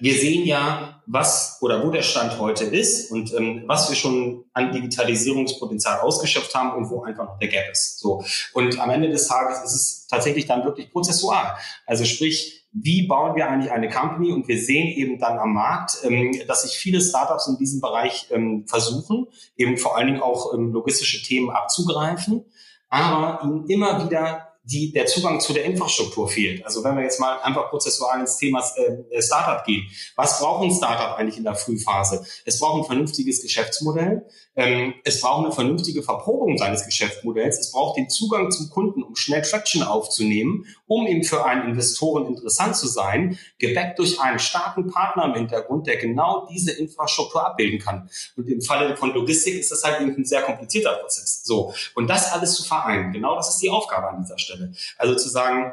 [0.00, 4.44] wir sehen ja, was oder wo der Stand heute ist und ähm, was wir schon
[4.52, 7.98] an Digitalisierungspotenzial ausgeschöpft haben und wo einfach noch der Gap ist.
[7.98, 8.24] So.
[8.52, 11.56] Und am Ende des Tages ist es tatsächlich dann wirklich prozessual.
[11.86, 14.32] Also sprich, wie bauen wir eigentlich eine Company?
[14.32, 18.28] Und wir sehen eben dann am Markt, ähm, dass sich viele Startups in diesem Bereich
[18.30, 19.26] ähm, versuchen,
[19.56, 22.44] eben vor allen Dingen auch ähm, logistische Themen abzugreifen,
[22.88, 26.64] aber ihnen immer wieder die, der Zugang zu der Infrastruktur fehlt.
[26.64, 29.88] Also wenn wir jetzt mal einfach prozessual ins Thema äh, Startup gehen.
[30.16, 32.24] Was braucht ein Startup eigentlich in der Frühphase?
[32.44, 34.26] Es braucht ein vernünftiges Geschäftsmodell.
[34.54, 37.58] Ähm, es braucht eine vernünftige Verprobung seines Geschäftsmodells.
[37.58, 42.26] Es braucht den Zugang zum Kunden, um schnell Traction aufzunehmen, um eben für einen Investoren
[42.26, 47.78] interessant zu sein, gebackt durch einen starken Partner im Hintergrund, der genau diese Infrastruktur abbilden
[47.78, 48.10] kann.
[48.36, 51.42] Und im Falle von Logistik ist das halt eben ein sehr komplizierter Prozess.
[51.44, 51.72] So.
[51.94, 54.32] Und das alles zu vereinen, genau das ist die Aufgabe an dieser.
[54.42, 54.72] Stelle.
[54.98, 55.72] Also zu sagen,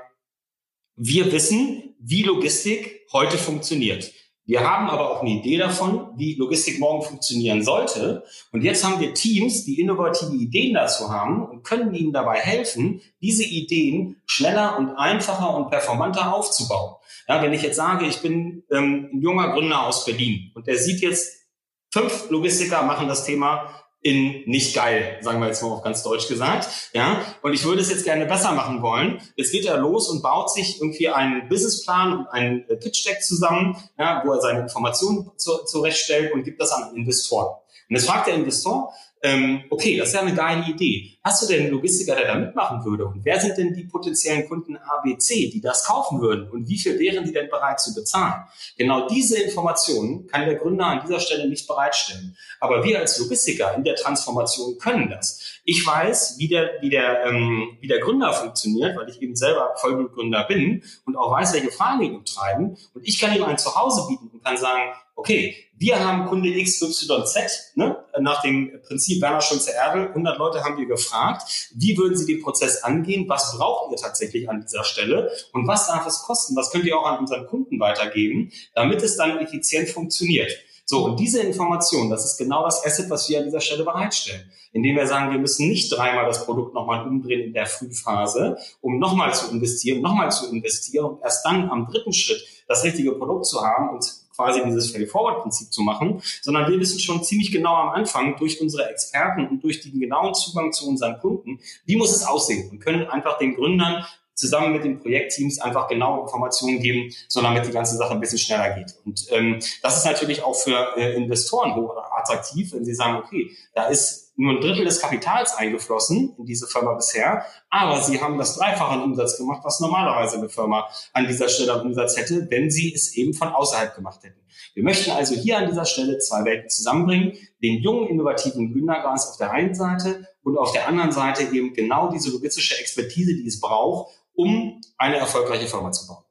[0.96, 4.12] wir wissen, wie Logistik heute funktioniert.
[4.50, 8.24] Wir haben aber auch eine Idee davon, wie Logistik morgen funktionieren sollte.
[8.52, 13.00] Und jetzt haben wir Teams, die innovative Ideen dazu haben und können ihnen dabei helfen,
[13.22, 16.96] diese Ideen schneller und einfacher und performanter aufzubauen.
[17.28, 20.80] Ja, wenn ich jetzt sage, ich bin ähm, ein junger Gründer aus Berlin und der
[20.80, 21.46] sieht jetzt,
[21.94, 23.70] fünf Logistiker machen das Thema
[24.02, 26.70] in nicht geil, sagen wir jetzt mal auf ganz Deutsch gesagt.
[26.94, 29.22] Ja, und ich würde es jetzt gerne besser machen wollen.
[29.36, 33.22] Jetzt geht er los und baut sich irgendwie einen Businessplan und einen äh, Pitch Deck
[33.22, 37.56] zusammen, ja, wo er seine Informationen zu, zurechtstellt und gibt das an Investoren.
[37.90, 41.18] Und jetzt fragt der Investor, ähm, okay, das ist ja eine geile Idee.
[41.24, 43.06] Hast du denn einen Logistiker, der da mitmachen würde?
[43.06, 46.50] Und wer sind denn die potenziellen Kunden ABC, die das kaufen würden?
[46.50, 48.46] Und wie viel wären die denn bereit zu bezahlen?
[48.78, 52.38] Genau diese Informationen kann der Gründer an dieser Stelle nicht bereitstellen.
[52.62, 55.60] Aber wir als Logistiker in der Transformation können das.
[55.66, 59.74] Ich weiß, wie der, wie der, ähm, wie der Gründer funktioniert, weil ich eben selber
[59.76, 62.78] Vollblutgründer bin und auch weiß, welche Fragen ihn umtreiben.
[62.94, 67.76] Und ich kann ihm ein Zuhause bieten und kann sagen, okay, wir haben Kunde XYZ,
[67.76, 72.42] ne, nach dem Prinzip Werner Schulze-Erdel, 100 Leute haben wir gefragt, wie würden sie den
[72.42, 76.72] Prozess angehen, was braucht ihr tatsächlich an dieser Stelle und was darf es kosten, was
[76.72, 80.52] könnt ihr auch an unseren Kunden weitergeben, damit es dann effizient funktioniert.
[80.90, 84.52] So, und diese Information, das ist genau das Asset, was wir an dieser Stelle bereitstellen.
[84.72, 88.98] Indem wir sagen, wir müssen nicht dreimal das Produkt nochmal umdrehen in der Frühphase, um
[88.98, 93.46] nochmal zu investieren, nochmal zu investieren und erst dann am dritten Schritt das richtige Produkt
[93.46, 94.04] zu haben und
[94.40, 98.90] quasi dieses Fail-Forward-Prinzip zu machen, sondern wir wissen schon ziemlich genau am Anfang durch unsere
[98.90, 102.70] Experten und durch den genauen Zugang zu unseren Kunden, wie muss es aussehen?
[102.70, 104.06] Und können einfach den Gründern
[104.40, 108.40] zusammen mit den Projektteams einfach genaue Informationen geben, so damit die ganze Sache ein bisschen
[108.40, 108.96] schneller geht.
[109.06, 113.52] Und ähm, das ist natürlich auch für äh, Investoren hoch attraktiv, wenn sie sagen, okay,
[113.74, 118.38] da ist nur ein Drittel des Kapitals eingeflossen in diese Firma bisher, aber sie haben
[118.38, 122.72] das Dreifache Umsatz gemacht, was normalerweise eine Firma an dieser Stelle an Umsatz hätte, wenn
[122.72, 124.40] sie es eben von außerhalb gemacht hätten.
[124.74, 129.38] Wir möchten also hier an dieser Stelle zwei Welten zusammenbringen, den jungen, innovativen Gründergeist auf
[129.38, 133.60] der einen Seite und auf der anderen Seite eben genau diese logistische Expertise, die es
[133.60, 136.24] braucht, um eine erfolgreiche Firma zu bauen.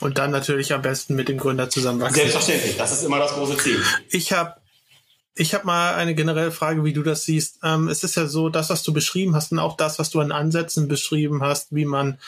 [0.00, 2.16] Und dann natürlich am besten mit dem Gründer zusammenwachsen.
[2.16, 3.82] Selbstverständlich, das ist immer das große Ziel.
[4.08, 4.54] Ich habe
[5.38, 7.58] ich habe mal eine generelle Frage, wie du das siehst.
[7.62, 10.20] Ähm, es ist ja so, das, was du beschrieben hast und auch das, was du
[10.20, 12.18] an Ansätzen beschrieben hast, wie man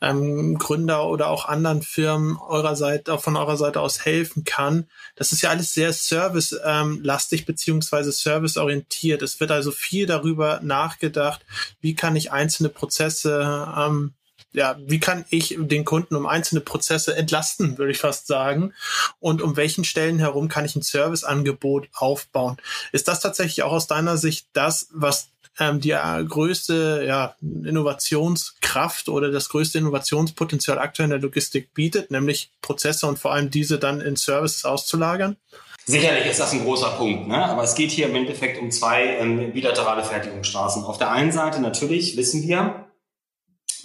[0.00, 4.86] ähm, Gründer oder auch anderen Firmen eurer Seite, von eurer Seite aus helfen kann.
[5.14, 9.22] Das ist ja alles sehr servicelastig ähm, beziehungsweise serviceorientiert.
[9.22, 11.46] Es wird also viel darüber nachgedacht,
[11.80, 14.14] wie kann ich einzelne Prozesse ähm,
[14.52, 18.72] ja, wie kann ich den Kunden um einzelne Prozesse entlasten, würde ich fast sagen.
[19.20, 22.56] Und um welchen Stellen herum kann ich ein Serviceangebot aufbauen?
[22.92, 25.28] Ist das tatsächlich auch aus deiner Sicht das, was
[25.58, 32.10] ähm, die äh, größte ja, Innovationskraft oder das größte Innovationspotenzial aktuell in der Logistik bietet,
[32.10, 35.36] nämlich Prozesse und vor allem diese dann in Services auszulagern?
[35.84, 37.44] Sicherlich ist das ein großer Punkt, ne?
[37.44, 40.82] aber es geht hier im Endeffekt um zwei ähm, bilaterale Fertigungsstraßen.
[40.82, 42.85] Auf der einen Seite natürlich wissen wir,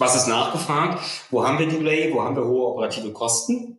[0.02, 1.02] was ist nachgefragt?
[1.30, 2.12] Wo haben wir Delay?
[2.12, 3.78] Wo haben wir hohe operative Kosten?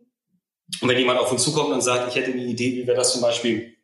[0.80, 3.12] Und wenn jemand auf uns zukommt und sagt, ich hätte eine Idee, wie wir das
[3.12, 3.76] zum Beispiel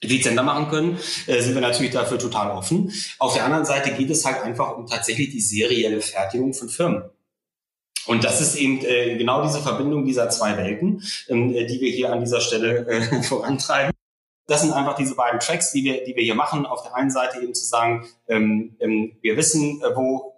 [0.00, 2.92] effizienter machen können, äh, sind wir natürlich dafür total offen.
[3.18, 7.10] Auf der anderen Seite geht es halt einfach um tatsächlich die serielle Fertigung von Firmen.
[8.06, 11.90] Und das ist eben äh, genau diese Verbindung dieser zwei Welten, ähm, äh, die wir
[11.90, 13.92] hier an dieser Stelle äh, vorantreiben.
[14.46, 16.66] Das sind einfach diese beiden Tracks, die wir, die wir hier machen.
[16.66, 20.35] Auf der einen Seite eben zu sagen, ähm, ähm, wir wissen, äh, wo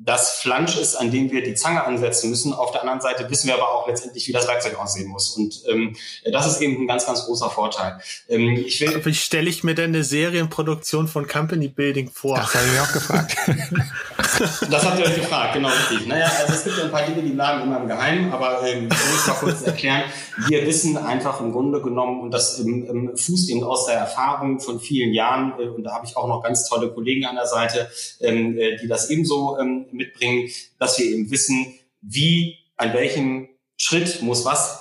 [0.00, 2.52] das Flansch ist, an dem wir die Zange ansetzen müssen.
[2.52, 5.30] Auf der anderen Seite wissen wir aber auch letztendlich, wie das Werkzeug aussehen muss.
[5.30, 5.96] Und ähm,
[6.30, 7.98] das ist eben ein ganz, ganz großer Vorteil.
[8.28, 12.36] Ähm, ich will, wie stelle ich mir denn eine Serienproduktion von Company Building vor?
[12.36, 13.36] Das habe ich mich auch gefragt.
[14.70, 16.06] das habt ihr euch gefragt, genau richtig.
[16.06, 19.12] Naja, also es gibt ein paar Dinge, die bleiben immer im Geheimen, aber ähm, ich
[19.12, 20.04] muss mal kurz erklären.
[20.46, 24.60] Wir wissen einfach im Grunde genommen, und das ähm, ähm, fußt eben aus der Erfahrung
[24.60, 27.46] von vielen Jahren, äh, und da habe ich auch noch ganz tolle Kollegen an der
[27.46, 33.48] Seite, ähm, äh, die das ebenso ähm, mitbringen, dass wir eben wissen, wie, an welchem
[33.76, 34.80] Schritt muss was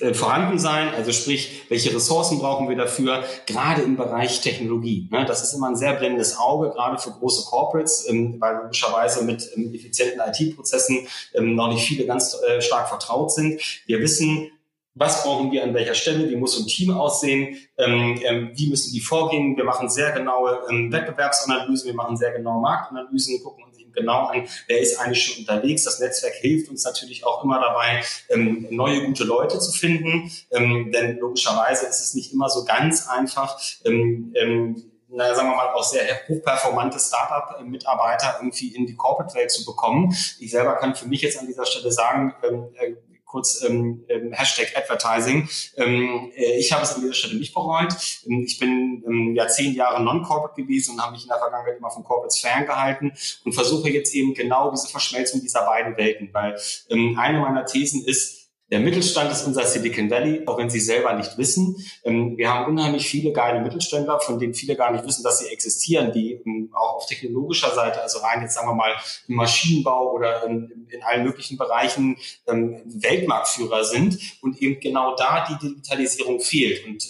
[0.00, 5.08] äh, vorhanden sein, also sprich, welche Ressourcen brauchen wir dafür, gerade im Bereich Technologie.
[5.10, 5.24] Ne?
[5.26, 9.48] Das ist immer ein sehr blendendes Auge, gerade für große Corporates, ähm, weil logischerweise mit
[9.56, 13.60] ähm, effizienten IT-Prozessen ähm, noch nicht viele ganz äh, stark vertraut sind.
[13.86, 14.50] Wir wissen,
[14.94, 19.56] was brauchen wir an welcher Stelle, wie muss ein Team aussehen, wie müssen die vorgehen.
[19.56, 23.63] Wir machen sehr genaue Wettbewerbsanalysen, wir machen sehr genaue Marktanalysen, gucken
[23.94, 25.84] genau an, wer ist eigentlich schon unterwegs.
[25.84, 30.92] Das Netzwerk hilft uns natürlich auch immer dabei, ähm, neue gute Leute zu finden, ähm,
[30.92, 33.60] denn logischerweise ist es nicht immer so ganz einfach.
[33.84, 39.64] Ähm, ähm, naja, sagen wir mal, auch sehr hochperformante Startup-Mitarbeiter irgendwie in die Corporate-Welt zu
[39.64, 40.14] bekommen.
[40.40, 42.94] Ich selber kann für mich jetzt an dieser Stelle sagen, ähm, äh,
[43.34, 45.48] kurz ähm, ähm, Hashtag Advertising.
[45.76, 47.92] Ähm, äh, ich habe es an dieser Stelle nicht bereut.
[48.26, 51.76] Ähm, ich bin ähm, ja zehn Jahre Non-Corporate gewesen und habe mich in der Vergangenheit
[51.76, 53.12] immer von Corporates ferngehalten
[53.44, 56.56] und versuche jetzt eben genau diese Verschmelzung dieser beiden Welten, weil
[56.90, 58.43] ähm, eine meiner Thesen ist,
[58.74, 61.76] der Mittelstand ist unser Silicon Valley, auch wenn sie selber nicht wissen.
[62.02, 65.46] Ähm, wir haben unheimlich viele geile Mittelständler, von denen viele gar nicht wissen, dass sie
[65.46, 68.92] existieren, die ähm, auch auf technologischer Seite, also rein jetzt sagen wir mal
[69.28, 72.16] im Maschinenbau oder in, in allen möglichen Bereichen
[72.48, 76.84] ähm, Weltmarktführer sind und eben genau da die Digitalisierung fehlt.
[76.84, 77.08] Und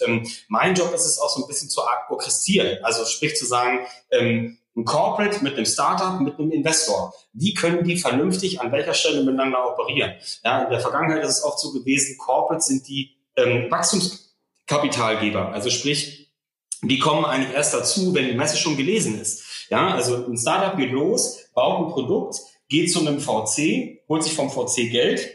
[0.48, 3.86] mein Job ist es auch so ein bisschen zu orchestrieren, also sprich zu sagen,
[4.76, 7.14] ein Corporate mit einem Startup, mit einem Investor.
[7.32, 10.14] Wie können die vernünftig an welcher Stelle miteinander operieren?
[10.44, 15.52] Ja, in der Vergangenheit ist es oft so gewesen, Corporates sind die ähm, Wachstumskapitalgeber.
[15.52, 16.32] Also sprich,
[16.82, 19.68] die kommen eigentlich erst dazu, wenn die Messe schon gelesen ist.
[19.70, 24.34] Ja, also ein Startup geht los, baut ein Produkt, geht zu einem VC, holt sich
[24.34, 25.34] vom VC Geld,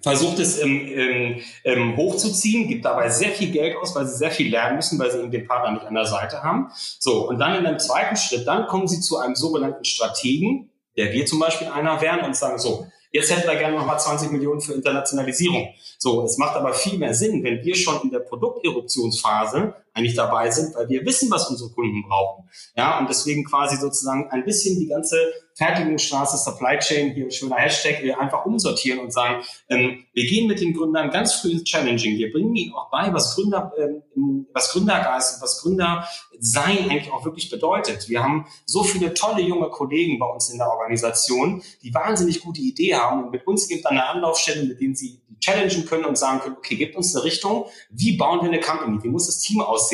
[0.00, 4.50] versucht es ähm, ähm, hochzuziehen, gibt dabei sehr viel Geld aus, weil sie sehr viel
[4.50, 6.70] lernen müssen, weil sie eben den Partner nicht an der Seite haben.
[6.98, 11.12] So, und dann in einem zweiten Schritt, dann kommen sie zu einem sogenannten Strategen, der
[11.12, 14.60] wir zum Beispiel einer wären und sagen, so, Jetzt hätten wir gerne nochmal 20 Millionen
[14.60, 15.72] für Internationalisierung.
[15.98, 20.50] So, es macht aber viel mehr Sinn, wenn wir schon in der Produkteruptionsphase eigentlich dabei
[20.50, 22.48] sind, weil wir wissen, was unsere Kunden brauchen.
[22.76, 25.16] Ja, und deswegen quasi sozusagen ein bisschen die ganze
[25.54, 30.60] Fertigungsstraße, Supply Chain, hier ein schöner Hashtag, einfach umsortieren und sagen, ähm, wir gehen mit
[30.60, 32.16] den Gründern ganz früh ins Challenging.
[32.16, 36.06] Wir bringen ihnen auch bei, was Gründer, ähm, was Gründergeist und was Gründer
[36.38, 38.08] sein eigentlich auch wirklich bedeutet.
[38.08, 42.60] Wir haben so viele tolle junge Kollegen bei uns in der Organisation, die wahnsinnig gute
[42.60, 46.18] Idee haben und mit uns gibt dann eine Anlaufstelle, mit denen sie challengen können und
[46.18, 49.38] sagen können, okay, gibt uns eine Richtung, wie bauen wir eine Company, wie muss das
[49.38, 49.87] Team aussehen,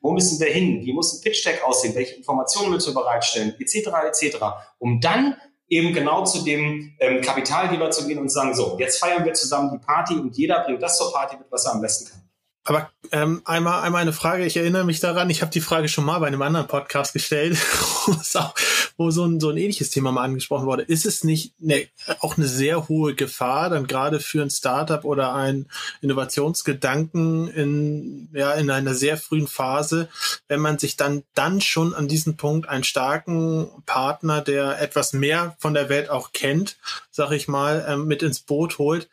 [0.00, 3.88] wo müssen wir hin, wie muss ein Pitch-Deck aussehen, welche Informationen müssen wir bereitstellen, etc.,
[4.08, 4.38] etc.,
[4.78, 5.36] um dann
[5.68, 9.70] eben genau zu dem ähm, Kapitalgeber zu gehen und sagen, so, jetzt feiern wir zusammen
[9.72, 12.29] die Party und jeder bringt das zur Party mit, was er am besten kann.
[12.64, 16.04] Aber ähm, einmal, einmal eine Frage, ich erinnere mich daran, ich habe die Frage schon
[16.04, 17.56] mal bei einem anderen Podcast gestellt,
[18.98, 20.82] wo so ein, so ein ähnliches Thema mal angesprochen wurde.
[20.82, 21.88] Ist es nicht ne,
[22.20, 25.66] auch eine sehr hohe Gefahr, dann gerade für ein Startup oder ein
[26.02, 30.08] Innovationsgedanken in, ja, in einer sehr frühen Phase,
[30.46, 35.56] wenn man sich dann, dann schon an diesem Punkt einen starken Partner, der etwas mehr
[35.58, 36.76] von der Welt auch kennt,
[37.10, 39.08] sag ich mal, ähm, mit ins Boot holt,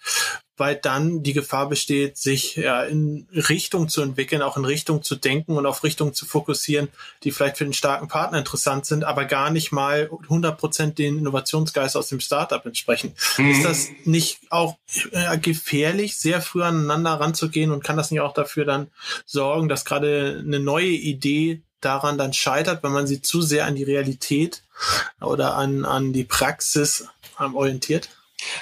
[0.58, 5.16] weil dann die Gefahr besteht, sich ja, in Richtung zu entwickeln, auch in Richtung zu
[5.16, 6.90] denken und auf Richtung zu fokussieren,
[7.24, 11.20] die vielleicht für den starken Partner interessant sind, aber gar nicht mal 100 Prozent den
[11.20, 13.14] Innovationsgeist aus dem Startup entsprechen.
[13.38, 13.52] Mhm.
[13.52, 14.78] Ist das nicht auch
[15.12, 18.88] äh, gefährlich, sehr früh aneinander ranzugehen und kann das nicht auch dafür dann
[19.26, 23.76] sorgen, dass gerade eine neue Idee daran dann scheitert, wenn man sie zu sehr an
[23.76, 24.64] die Realität
[25.22, 27.08] oder an, an die Praxis
[27.40, 28.10] ähm, orientiert?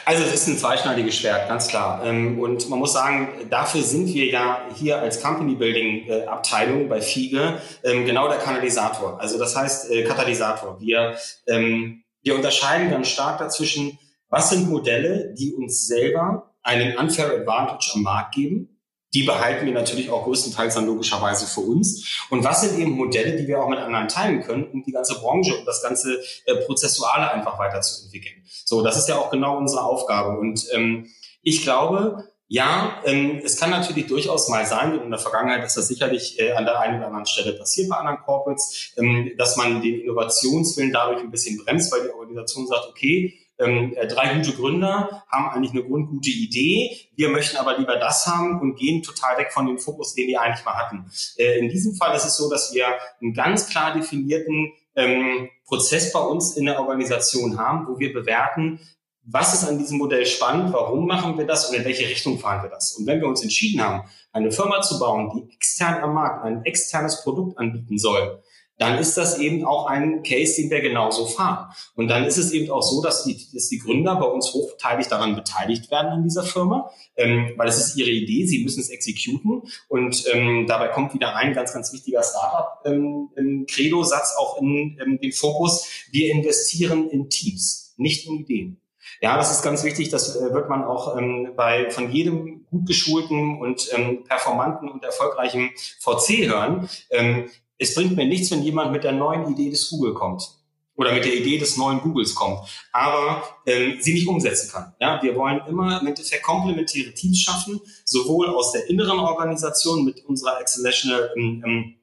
[0.06, 2.04] Also es ist ein zweischneidiges Schwert, ganz klar.
[2.06, 6.88] Ähm, und man muss sagen, dafür sind wir ja hier als Company Building äh, Abteilung
[6.88, 9.20] bei FIGE ähm, genau der Kanalisator.
[9.20, 10.80] Also das heißt äh, Katalysator.
[10.80, 17.32] Wir, ähm, wir unterscheiden ganz stark dazwischen, was sind Modelle, die uns selber einen unfair
[17.32, 18.75] advantage am Markt geben.
[19.16, 22.20] Die behalten wir natürlich auch größtenteils dann logischerweise für uns.
[22.30, 25.16] Und was sind eben Modelle, die wir auch mit anderen teilen können, um die ganze
[25.16, 28.44] Branche und das ganze äh, Prozessuale einfach weiterzuentwickeln.
[28.66, 30.38] So, das ist ja auch genau unsere Aufgabe.
[30.38, 31.08] Und ähm,
[31.42, 35.78] ich glaube, ja, ähm, es kann natürlich durchaus mal sein, und in der Vergangenheit ist
[35.78, 39.56] das sicherlich äh, an der einen oder anderen Stelle passiert bei anderen Corporates, ähm, dass
[39.56, 44.36] man den Innovationswillen dadurch ein bisschen bremst, weil die Organisation sagt, okay, ähm, äh, drei
[44.36, 47.10] gute Gründer haben eigentlich eine grundgute Idee.
[47.16, 50.38] Wir möchten aber lieber das haben und gehen total weg von dem Fokus, den die
[50.38, 51.10] eigentlich mal hatten.
[51.38, 52.88] Äh, in diesem Fall ist es so, dass wir
[53.22, 58.80] einen ganz klar definierten ähm, Prozess bei uns in der Organisation haben, wo wir bewerten,
[59.28, 62.62] was ist an diesem Modell spannend, warum machen wir das und in welche Richtung fahren
[62.62, 62.94] wir das.
[62.94, 66.64] Und wenn wir uns entschieden haben, eine Firma zu bauen, die extern am Markt ein
[66.64, 68.44] externes Produkt anbieten soll,
[68.78, 71.74] dann ist das eben auch ein Case, den wir genauso fahren.
[71.96, 75.08] Und dann ist es eben auch so, dass die, dass die Gründer bei uns hochteilig
[75.08, 78.90] daran beteiligt werden an dieser Firma, ähm, weil es ist ihre Idee, sie müssen es
[78.90, 79.62] exekuten.
[79.88, 85.32] Und ähm, dabei kommt wieder ein ganz, ganz wichtiger Startup-Credo-Satz ähm, auch in ähm, den
[85.32, 85.88] Fokus.
[86.12, 88.82] Wir investieren in Teams, nicht in Ideen.
[89.22, 90.10] Ja, das ist ganz wichtig.
[90.10, 95.04] Das äh, wird man auch ähm, bei von jedem gut geschulten und ähm, performanten und
[95.04, 96.90] erfolgreichen VC hören.
[97.12, 100.50] Ähm, es bringt mir nichts, wenn jemand mit der neuen Idee des Google kommt
[100.96, 102.60] oder mit der Idee des neuen Googles kommt,
[102.92, 104.96] aber ähm, sie nicht umsetzen kann.
[105.00, 110.24] Ja, wir wollen immer im Endeffekt komplementäre Teams schaffen, sowohl aus der inneren Organisation mit
[110.26, 111.96] unserer Exceptional, ähm, ähm,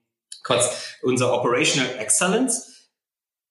[0.44, 2.68] kurz, unserer Operational Excellence.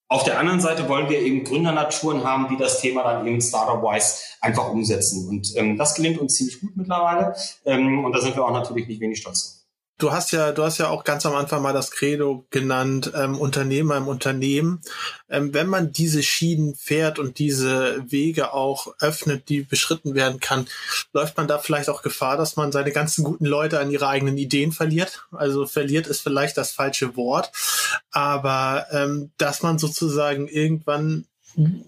[0.07, 4.17] Auf der anderen Seite wollen wir eben Gründernaturen haben, die das Thema dann eben Startup-wise
[4.41, 5.29] einfach umsetzen.
[5.29, 7.33] Und ähm, das gelingt uns ziemlich gut mittlerweile.
[7.65, 9.60] Ähm, und da sind wir auch natürlich nicht wenig stolz drauf.
[10.01, 13.37] Du hast ja, du hast ja auch ganz am Anfang mal das Credo genannt, ähm,
[13.37, 14.81] Unternehmer im Unternehmen.
[15.29, 20.65] Ähm, wenn man diese Schienen fährt und diese Wege auch öffnet, die beschritten werden kann,
[21.13, 24.39] läuft man da vielleicht auch Gefahr, dass man seine ganzen guten Leute an ihre eigenen
[24.39, 25.27] Ideen verliert.
[25.31, 27.51] Also verliert ist vielleicht das falsche Wort,
[28.09, 31.27] aber ähm, dass man sozusagen irgendwann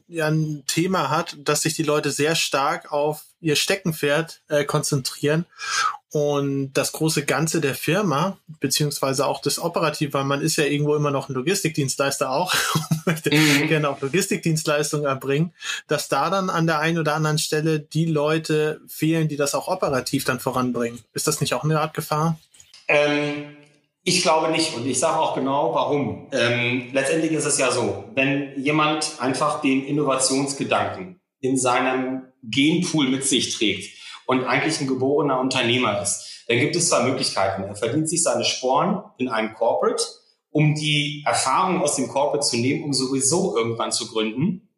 [0.08, 5.46] ja ein Thema hat, dass sich die Leute sehr stark auf ihr Steckenpferd äh, konzentrieren
[6.14, 10.94] und das große Ganze der Firma, beziehungsweise auch das Operative, weil man ist ja irgendwo
[10.94, 12.54] immer noch ein Logistikdienstleister auch,
[13.08, 13.68] möchte mhm.
[13.68, 15.54] gerne auch Logistikdienstleistungen erbringen,
[15.88, 19.68] dass da dann an der einen oder anderen Stelle die Leute fehlen, die das auch
[19.68, 21.00] operativ dann voranbringen.
[21.14, 22.38] Ist das nicht auch eine Art Gefahr?
[22.88, 23.58] Ähm,
[24.04, 26.28] ich glaube nicht und ich sage auch genau warum.
[26.32, 33.26] Ähm, letztendlich ist es ja so, wenn jemand einfach den Innovationsgedanken in seinem Genpool mit
[33.26, 37.64] sich trägt und eigentlich ein geborener Unternehmer ist, dann gibt es zwei Möglichkeiten.
[37.64, 40.04] Er verdient sich seine Sporen in einem Corporate,
[40.50, 44.70] um die Erfahrung aus dem Corporate zu nehmen, um sowieso irgendwann zu gründen.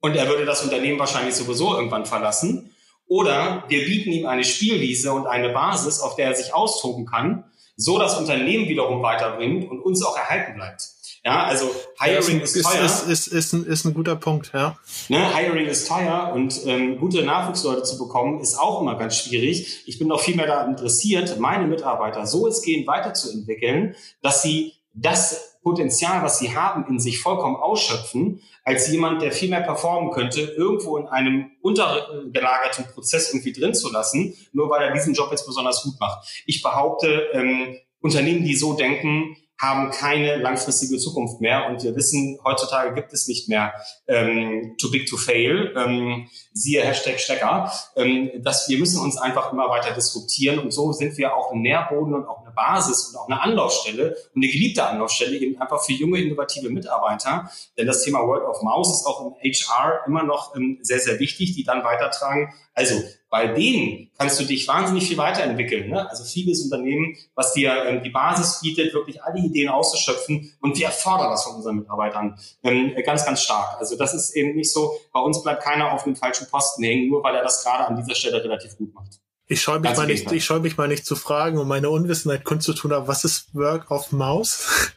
[0.00, 2.74] Und er würde das Unternehmen wahrscheinlich sowieso irgendwann verlassen.
[3.06, 7.44] Oder wir bieten ihm eine Spielwiese und eine Basis, auf der er sich austoben kann
[7.80, 10.89] so das Unternehmen wiederum weiterbringt und uns auch erhalten bleibt.
[11.24, 12.84] Ja, also Hiring ist, ist teuer.
[12.84, 14.78] Ist, ist, ist, ein, ist ein guter Punkt, ja.
[15.08, 19.82] Ne, Hiring ist teuer und ähm, gute Nachwuchsleute zu bekommen, ist auch immer ganz schwierig.
[19.86, 24.72] Ich bin noch viel mehr da interessiert, meine Mitarbeiter so es gehen weiterzuentwickeln, dass sie
[24.94, 30.10] das Potenzial, was sie haben, in sich vollkommen ausschöpfen, als jemand, der viel mehr performen
[30.10, 35.28] könnte, irgendwo in einem untergelagerten Prozess irgendwie drin zu lassen, nur weil er diesen Job
[35.30, 36.42] jetzt besonders gut macht.
[36.46, 41.66] Ich behaupte, ähm, Unternehmen, die so denken, haben keine langfristige Zukunft mehr.
[41.68, 43.74] Und wir wissen, heutzutage gibt es nicht mehr
[44.08, 49.52] ähm, too big to fail, ähm, siehe Hashtag Stecker, ähm, dass wir müssen uns einfach
[49.52, 50.58] immer weiter disruptieren.
[50.60, 54.16] Und so sind wir auch ein Nährboden und auch eine Basis und auch eine Anlaufstelle
[54.34, 57.50] und eine geliebte Anlaufstelle eben einfach für junge, innovative Mitarbeiter.
[57.76, 61.18] Denn das Thema Word of Mouse ist auch im HR immer noch ähm, sehr, sehr
[61.18, 62.54] wichtig, die dann weitertragen.
[62.72, 62.94] Also
[63.30, 65.88] bei denen kannst du dich wahnsinnig viel weiterentwickeln.
[65.88, 66.10] Ne?
[66.10, 70.88] Also vieles Unternehmen, was dir ähm, die Basis bietet, wirklich alle Ideen auszuschöpfen und wir
[70.90, 73.78] fordern das von unseren Mitarbeitern ähm, ganz, ganz stark.
[73.78, 77.08] Also das ist eben nicht so, bei uns bleibt keiner auf dem falschen Posten hängen,
[77.08, 79.20] nur weil er das gerade an dieser Stelle relativ gut macht.
[79.46, 82.44] Ich scheue mich, mal nicht, ich scheue mich mal nicht zu fragen, um meine Unwissenheit
[82.44, 84.92] kundzutun, aber was ist Work of Mouse?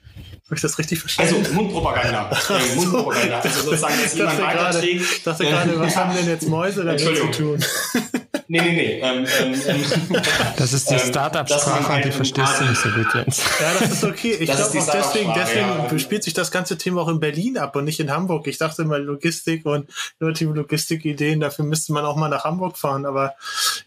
[0.54, 1.36] Habe ich das richtig verstanden?
[1.36, 2.30] Also Mundpropaganda.
[2.50, 3.40] äh, Mundpropaganda.
[3.40, 5.02] Also sozusagen, dass jemand weiterträgt.
[5.02, 7.66] Ich dachte gerade, was haben denn jetzt Mäuse damit zu tun?
[8.48, 9.00] Nee, nee, nee.
[9.02, 10.22] Ähm, ähm, ähm
[10.58, 13.42] das ist die ähm, Startup-Sprache die verstehst du nicht so gut jetzt.
[13.60, 14.38] Ja, das ist okay.
[14.40, 15.98] Ich glaube auch deswegen, deswegen ja.
[15.98, 18.46] spielt sich das ganze Thema auch in Berlin ab und nicht in Hamburg.
[18.46, 19.90] Ich dachte mal Logistik und
[20.20, 23.34] innovative Logistikideen, dafür müsste man auch mal nach Hamburg fahren, aber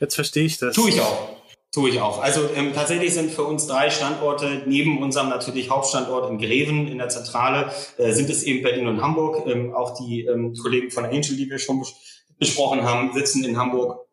[0.00, 0.74] jetzt verstehe ich das.
[0.74, 1.45] Tue ich auch.
[1.76, 2.22] Tue ich auch.
[2.22, 6.96] Also ähm, tatsächlich sind für uns drei Standorte neben unserem natürlich Hauptstandort in Greven in
[6.96, 9.46] der Zentrale äh, sind es eben Berlin und Hamburg.
[9.46, 11.94] Ähm, auch die ähm, Kollegen von Angel, die wir schon bes
[12.38, 14.06] besprochen haben, sitzen in Hamburg.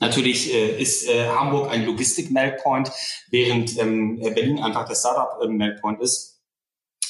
[0.00, 2.90] Natürlich äh, ist äh, Hamburg ein Logistik-Meltpoint,
[3.30, 6.35] während ähm, Berlin einfach der Startup-Meltpoint ist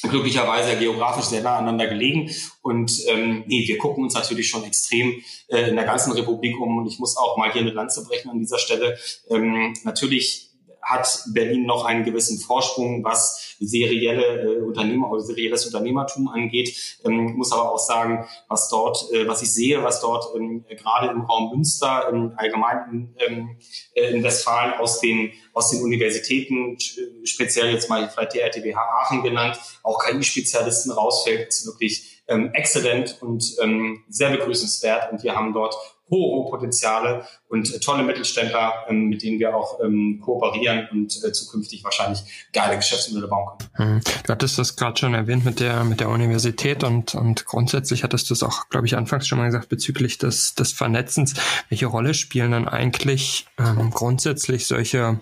[0.03, 2.31] glücklicherweise geografisch sehr nah aneinander gelegen.
[2.61, 6.77] Und ähm, nee, wir gucken uns natürlich schon extrem äh, in der ganzen Republik um.
[6.77, 8.97] Und ich muss auch mal hier eine Lanze brechen an dieser Stelle.
[9.29, 10.46] Ähm, natürlich
[10.81, 16.99] hat Berlin noch einen gewissen Vorsprung, was serielle äh, Unternehmer oder serielles Unternehmertum angeht.
[17.03, 21.11] Ähm, muss aber auch sagen, was dort, äh, was ich sehe, was dort ähm, gerade
[21.11, 23.57] im Raum Münster, im Allgemeinen ähm,
[23.93, 26.77] äh, in Westfalen aus den aus den Universitäten,
[27.23, 33.17] speziell jetzt mal vielleicht die RTBH Aachen genannt, auch KI-Spezialisten rausfällt, ist wirklich ähm, exzellent
[33.21, 35.11] und ähm, sehr begrüßenswert.
[35.11, 35.75] Und wir haben dort
[36.09, 41.23] hohe, hohe Potenziale und äh, tolle Mittelständler, ähm, mit denen wir auch ähm, kooperieren und
[41.23, 44.01] äh, zukünftig wahrscheinlich geile Geschäftsmodelle bauen können.
[44.03, 44.13] Hm.
[44.25, 48.29] Du hattest das gerade schon erwähnt mit der mit der Universität und und grundsätzlich hattest
[48.29, 51.35] du es auch, glaube ich, anfangs schon mal gesagt bezüglich des des Vernetzens.
[51.69, 55.19] Welche Rolle spielen dann eigentlich ähm, grundsätzlich solche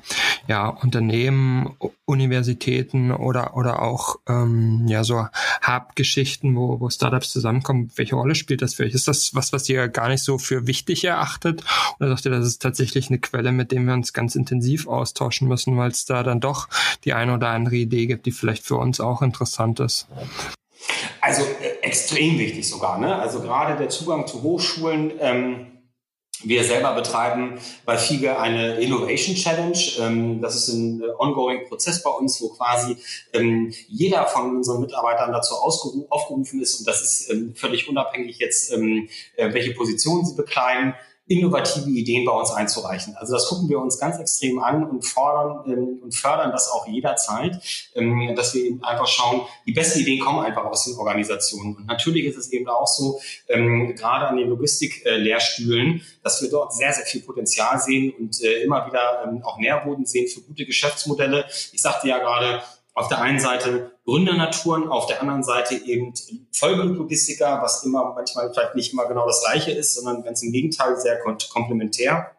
[0.47, 5.27] ja Unternehmen, Universitäten oder oder auch ähm, ja so
[5.65, 7.91] Hub-Geschichten, wo wo Startups zusammenkommen?
[7.95, 8.93] Welche Rolle spielt das für euch?
[8.93, 11.63] Ist das was, was ihr gar nicht so für wichtig erachtet
[11.99, 15.47] oder sagt ihr, das ist tatsächlich eine Quelle, mit dem wir uns ganz intensiv austauschen
[15.47, 16.67] müssen, weil es da dann doch
[17.03, 20.07] die eine oder andere Idee gibt, die vielleicht für uns auch interessant ist?
[21.21, 22.97] Also äh, extrem wichtig sogar.
[22.99, 23.15] Ne?
[23.15, 25.11] Also gerade der Zugang zu Hochschulen.
[25.19, 25.74] Ähm
[26.45, 29.77] wir selber betreiben bei FIGE eine Innovation Challenge.
[29.99, 32.97] Ähm, das ist ein äh, ongoing Prozess bei uns, wo quasi
[33.33, 36.79] ähm, jeder von unseren Mitarbeitern dazu aufgerufen ist.
[36.79, 40.93] Und das ist ähm, völlig unabhängig jetzt, äh, welche Position sie bekleiden
[41.27, 43.15] innovative Ideen bei uns einzureichen.
[43.15, 46.87] Also das gucken wir uns ganz extrem an und fordern ähm, und fördern das auch
[46.87, 47.59] jederzeit,
[47.95, 51.77] ähm, dass wir eben einfach schauen, die besten Ideen kommen einfach aus den Organisationen.
[51.77, 56.75] Und natürlich ist es eben auch so, ähm, gerade an den Logistik-Lehrstühlen, dass wir dort
[56.75, 60.65] sehr, sehr viel Potenzial sehen und äh, immer wieder ähm, auch Nährboden sehen für gute
[60.65, 61.45] Geschäftsmodelle.
[61.73, 62.61] Ich sagte ja gerade,
[62.95, 66.13] auf der einen Seite Gründernaturen, auf der anderen Seite eben
[66.51, 70.97] Vollblutlogistiker, was immer manchmal vielleicht nicht immer genau das Gleiche ist, sondern ganz im Gegenteil
[70.97, 71.19] sehr
[71.51, 72.31] komplementär.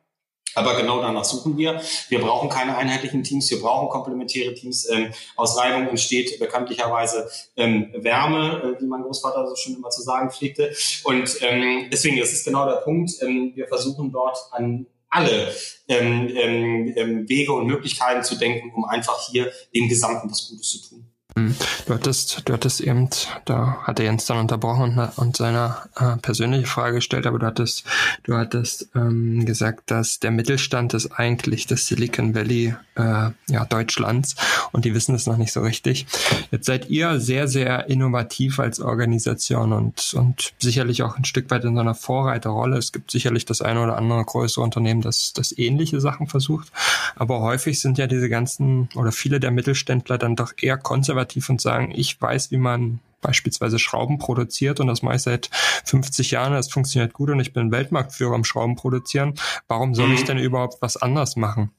[0.55, 1.83] Aber genau danach suchen wir.
[2.09, 4.89] Wir brauchen keine einheitlichen Teams, wir brauchen komplementäre Teams.
[4.89, 10.01] Ähm, aus Reibung entsteht bekanntlicherweise ähm, Wärme, äh, wie mein Großvater so schon immer zu
[10.01, 10.75] sagen pflegte.
[11.05, 13.21] Und ähm, deswegen, das ist genau der Punkt.
[13.21, 15.53] Ähm, wir versuchen dort an alle
[15.89, 20.71] ähm, ähm, ähm, Wege und Möglichkeiten zu denken, um einfach hier dem Gesamten was Gutes
[20.71, 21.07] zu tun.
[21.37, 21.55] Hm.
[21.87, 23.11] Du hattest, du hattest eben,
[23.45, 27.47] da hat er Jens dann unterbrochen und, und seine äh, persönliche Frage gestellt, aber du
[27.47, 27.85] hattest,
[28.23, 34.37] du hattest ähm, gesagt, dass der Mittelstand ist eigentlich das Silicon Valley äh, ja, Deutschlands
[34.73, 36.07] und die wissen es noch nicht so richtig.
[36.51, 41.65] Jetzt seid ihr sehr, sehr innovativ als Organisation und, und sicherlich auch ein Stück weit
[41.65, 42.77] in so einer Vorreiterrolle.
[42.77, 46.73] Es gibt sicherlich das eine oder andere größere Unternehmen, das, das ähnliche Sachen versucht,
[47.15, 51.61] aber häufig sind ja diese ganzen oder viele der Mittelständler dann doch eher konservativ und
[51.61, 55.51] sagen, ich weiß, wie man beispielsweise Schrauben produziert und das mache ich seit
[55.85, 59.35] 50 Jahren, das funktioniert gut und ich bin Weltmarktführer am Schrauben produzieren.
[59.69, 60.27] Warum soll ich mhm.
[60.27, 61.71] denn überhaupt was anders machen?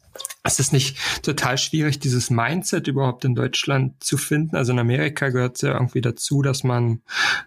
[0.44, 4.56] Es ist nicht total schwierig, dieses Mindset überhaupt in Deutschland zu finden.
[4.56, 7.02] Also in Amerika gehört es ja irgendwie dazu, dass man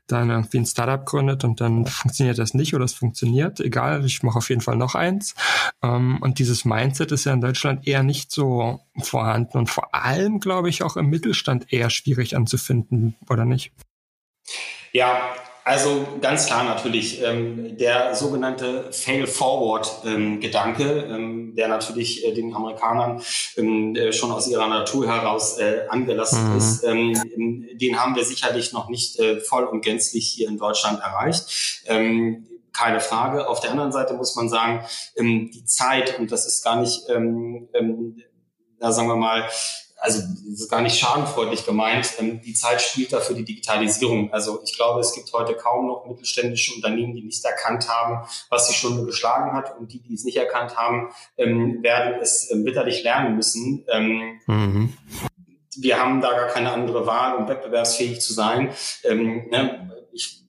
[0.07, 3.59] dann irgendwie ein Startup gründet und dann funktioniert das nicht oder es funktioniert.
[3.61, 5.35] Egal, ich mache auf jeden Fall noch eins.
[5.83, 10.41] Ähm, und dieses Mindset ist ja in Deutschland eher nicht so vorhanden und vor allem,
[10.41, 13.73] glaube ich, auch im Mittelstand eher schwierig anzufinden, oder nicht?
[14.93, 23.22] Ja, also ganz klar natürlich ähm, der sogenannte Fail-Forward-Gedanke, ähm, der natürlich äh, den Amerikanern
[23.56, 26.58] ähm, äh, schon aus ihrer Natur heraus äh, angelassen mhm.
[26.58, 31.00] ist, ähm, den haben wir sicherlich noch nicht äh, voll und gänzlich hier in Deutschland
[31.00, 31.82] erreicht.
[31.86, 33.48] Ähm, keine Frage.
[33.48, 34.84] Auf der anderen Seite muss man sagen,
[35.16, 38.22] ähm, die Zeit, und das ist gar nicht, ähm, ähm,
[38.78, 39.46] da sagen wir mal,
[40.01, 44.32] also das ist gar nicht schadenfreudig gemeint, ähm, die Zeit spielt dafür die Digitalisierung.
[44.32, 48.68] Also ich glaube, es gibt heute kaum noch mittelständische Unternehmen, die nicht erkannt haben, was
[48.68, 49.78] die Stunde geschlagen hat.
[49.78, 53.84] Und die, die es nicht erkannt haben, ähm, werden es ähm, bitterlich lernen müssen.
[54.46, 54.94] Mhm.
[55.76, 58.70] Wir haben da gar keine andere Wahl, um wettbewerbsfähig zu sein.
[59.05, 60.39] Ne, ich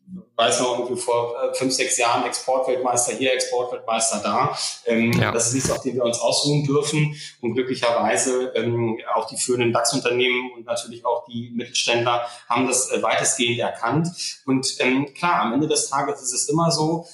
[0.41, 4.57] weiß noch irgendwie vor äh, fünf, sechs Jahren Exportweltmeister hier, Exportweltmeister da.
[4.85, 5.31] Ähm, ja.
[5.31, 7.15] Das ist nichts, auf dem wir uns ausruhen dürfen.
[7.41, 13.03] Und glücklicherweise ähm, auch die führenden DAX-Unternehmen und natürlich auch die Mittelständler haben das äh,
[13.03, 14.07] weitestgehend erkannt.
[14.45, 17.05] Und ähm, klar, am Ende des Tages ist es immer so,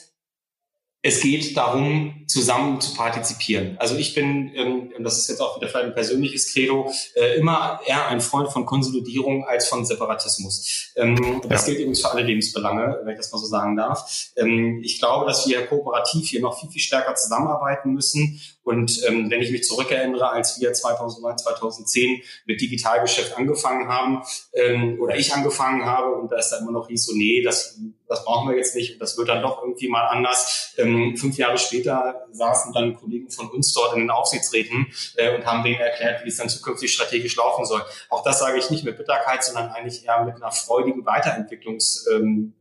[1.04, 3.78] es geht darum, zusammen zu partizipieren.
[3.80, 7.80] Also ich bin, ähm, das ist jetzt auch wieder vielleicht ein persönliches Credo, äh, immer
[7.86, 10.92] eher ein Freund von Konsolidierung als von Separatismus.
[10.96, 14.32] Ähm, das gilt übrigens für alle Lebensbelange, wenn ich das mal so sagen darf.
[14.36, 18.42] Ähm, ich glaube, dass wir kooperativ hier noch viel, viel stärker zusammenarbeiten müssen.
[18.68, 25.00] Und ähm, wenn ich mich zurückerinnere, als wir 2009, 2010 mit Digitalgeschäft angefangen haben ähm,
[25.00, 28.26] oder ich angefangen habe und da ist da immer noch hieß so, nee, das das
[28.26, 30.74] brauchen wir jetzt nicht und das wird dann doch irgendwie mal anders.
[30.78, 35.46] Ähm, fünf Jahre später saßen dann Kollegen von uns dort in den Aufsichtsräten äh, und
[35.46, 37.82] haben denen erklärt, wie es dann zukünftig strategisch laufen soll.
[38.10, 42.22] Auch das sage ich nicht mit Bitterkeit, sondern eigentlich eher mit einer freudigen Weiterentwicklungsthematik.
[42.22, 42.54] Ähm,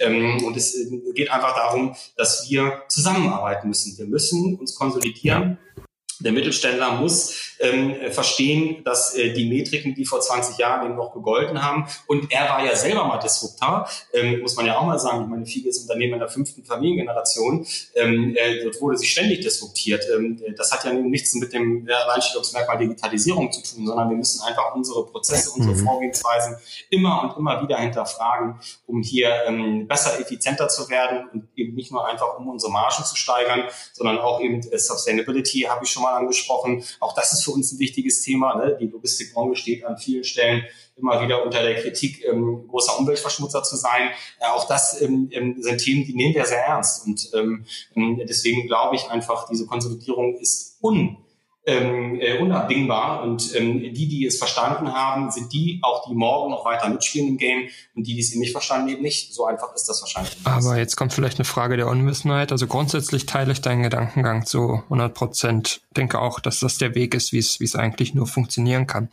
[0.00, 3.96] ähm, und es äh, geht einfach darum, dass wir zusammenarbeiten müssen.
[3.96, 5.42] Wir müssen uns konsolidieren.
[5.42, 5.71] Ja.
[6.20, 11.12] Der Mittelständler muss ähm, verstehen, dass äh, die Metriken, die vor 20 Jahren eben noch
[11.12, 14.98] gegolten haben, und er war ja selber mal Disruptor, ähm, muss man ja auch mal
[14.98, 19.40] sagen, ich meine, vieles Unternehmen in der fünften Familiengeneration, ähm, äh, dort wurde sich ständig
[19.40, 20.04] disruptiert.
[20.14, 24.42] Ähm, das hat ja nun nichts mit dem Alleinstellungsmerkmal Digitalisierung zu tun, sondern wir müssen
[24.42, 25.84] einfach unsere Prozesse, unsere mhm.
[25.84, 26.56] Vorgehensweisen
[26.90, 31.92] immer und immer wieder hinterfragen, um hier ähm, besser, effizienter zu werden und eben nicht
[31.92, 36.01] nur einfach, um unsere Margen zu steigern, sondern auch eben äh, Sustainability habe ich schon
[36.02, 36.84] mal angesprochen.
[37.00, 38.56] Auch das ist für uns ein wichtiges Thema.
[38.56, 38.76] Ne?
[38.80, 40.64] Die Logistikbranche steht an vielen Stellen
[40.96, 44.10] immer wieder unter der Kritik, ähm, großer Umweltverschmutzer zu sein.
[44.40, 47.06] Äh, auch das ähm, ähm, sind Themen, die nehmen wir sehr ernst.
[47.06, 47.64] Und ähm,
[47.96, 51.16] ähm deswegen glaube ich einfach, diese Konsolidierung ist un
[51.64, 53.22] ähm, äh, unabdingbar.
[53.22, 57.28] Und ähm, die, die es verstanden haben, sind die auch, die morgen noch weiter mitspielen
[57.28, 57.68] im Game.
[57.94, 59.32] Und die, die es eben nicht verstanden haben, nicht.
[59.32, 60.36] So einfach ist das wahrscheinlich.
[60.44, 62.52] Aber jetzt kommt vielleicht eine Frage der Unwissenheit.
[62.52, 65.80] Also grundsätzlich teile ich deinen Gedankengang zu 100 Prozent.
[65.96, 69.08] Denke auch, dass das der Weg ist, wie es, wie es eigentlich nur funktionieren kann.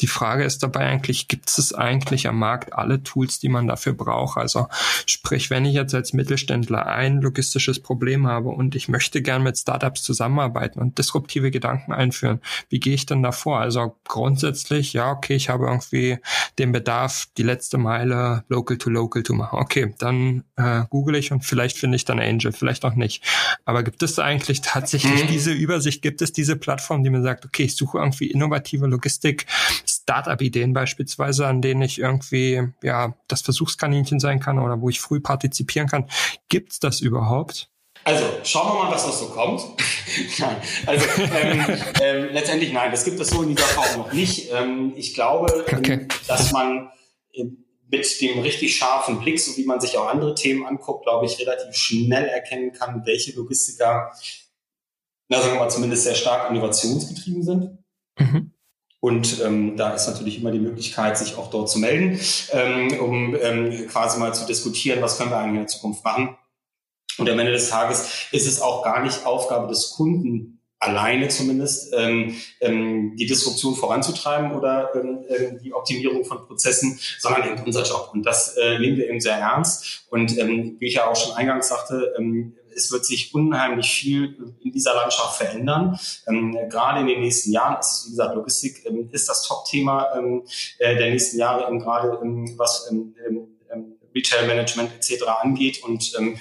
[0.00, 3.94] Die Frage ist dabei eigentlich, gibt es eigentlich am Markt alle Tools, die man dafür
[3.94, 4.36] braucht?
[4.36, 4.66] Also
[5.06, 9.56] sprich, wenn ich jetzt als Mittelständler ein logistisches Problem habe und ich möchte gern mit
[9.56, 12.40] Startups zusammenarbeiten und disruptive Gedanken einführen.
[12.68, 13.60] Wie gehe ich denn da vor?
[13.60, 16.18] Also grundsätzlich, ja, okay, ich habe irgendwie
[16.58, 19.58] den Bedarf, die letzte Meile local to local zu machen.
[19.58, 23.24] Okay, dann äh, google ich und vielleicht finde ich dann Angel, vielleicht auch nicht.
[23.64, 25.28] Aber gibt es eigentlich tatsächlich mhm.
[25.28, 26.02] diese Übersicht?
[26.02, 29.46] Gibt es diese Plattform, die mir sagt, okay, ich suche irgendwie innovative Logistik,
[29.86, 35.20] Startup-Ideen beispielsweise, an denen ich irgendwie ja das Versuchskaninchen sein kann oder wo ich früh
[35.20, 36.08] partizipieren kann?
[36.48, 37.70] Gibt es das überhaupt?
[38.04, 39.62] Also, schauen wir mal, was noch so kommt.
[40.38, 41.64] nein, also ähm,
[42.02, 44.52] ähm, letztendlich nein, das gibt es so in dieser Form noch nicht.
[44.52, 46.08] Ähm, ich glaube, ähm, okay.
[46.26, 46.90] dass man
[47.32, 47.44] äh,
[47.88, 51.38] mit dem richtig scharfen Blick, so wie man sich auch andere Themen anguckt, glaube ich,
[51.38, 54.12] relativ schnell erkennen kann, welche Logistiker,
[55.28, 57.78] na sagen wir mal zumindest sehr stark innovationsgetrieben sind.
[58.18, 58.52] Mhm.
[59.00, 62.18] Und ähm, da ist natürlich immer die Möglichkeit, sich auch dort zu melden,
[62.52, 66.36] ähm, um ähm, quasi mal zu diskutieren, was können wir eigentlich in der Zukunft machen.
[67.18, 71.94] Und am Ende des Tages ist es auch gar nicht Aufgabe des Kunden, alleine zumindest,
[71.96, 77.84] ähm, ähm, die Disruption voranzutreiben oder ähm, ähm, die Optimierung von Prozessen, sondern eben unser
[77.84, 78.10] Job.
[78.12, 80.06] Und das äh, nehmen wir eben sehr ernst.
[80.10, 84.36] Und ähm, wie ich ja auch schon eingangs sagte, ähm, es wird sich unheimlich viel
[84.60, 85.98] in dieser Landschaft verändern.
[86.26, 90.42] Ähm, gerade in den nächsten Jahren ist, wie gesagt, Logistik ähm, ist das Top-Thema ähm,
[90.78, 93.14] äh, der nächsten Jahre, ähm, gerade ähm, was ähm,
[94.14, 95.24] Retail Management etc.
[95.42, 95.82] angeht.
[95.82, 96.36] Und ähm,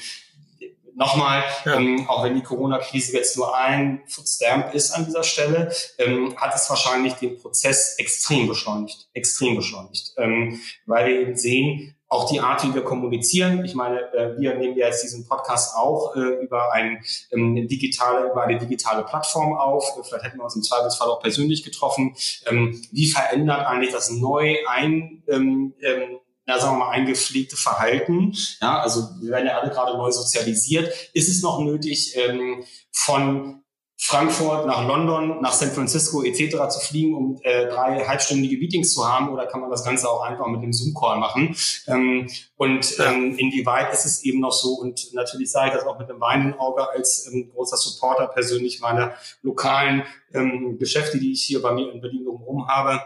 [0.96, 6.36] nochmal, ähm, auch wenn die Corona-Krise jetzt nur ein Footstamp ist an dieser Stelle, ähm,
[6.38, 12.30] hat es wahrscheinlich den Prozess extrem beschleunigt, extrem beschleunigt, ähm, weil wir eben sehen, auch
[12.30, 13.66] die Art, wie wir kommunizieren.
[13.66, 18.30] Ich meine, äh, wir nehmen ja jetzt diesen Podcast auch äh, über, ein, ähm, digitale,
[18.30, 19.84] über eine digitale Plattform auf.
[20.04, 22.16] Vielleicht hätten wir uns im Zweifelsfall auch persönlich getroffen.
[22.46, 28.34] Ähm, wie verändert eigentlich das neu ein ähm, ähm, ja, sagen wir mal, eingepflegte Verhalten.
[28.62, 30.92] Ja, also wir werden ja alle gerade neu sozialisiert.
[31.14, 33.64] Ist es noch nötig, ähm, von
[34.06, 36.68] Frankfurt nach London, nach San Francisco etc.
[36.68, 40.22] zu fliegen, um äh, drei halbstündige Meetings zu haben, oder kann man das Ganze auch
[40.24, 41.56] einfach mit dem Zoom-Call machen?
[41.88, 44.74] Ähm, und ähm, inwieweit ist es eben noch so?
[44.74, 48.82] Und natürlich sage ich das auch mit dem weinenden Auge als ähm, großer Supporter persönlich
[48.82, 53.02] meiner lokalen ähm, Geschäfte, die ich hier bei mir in Berlin drumherum habe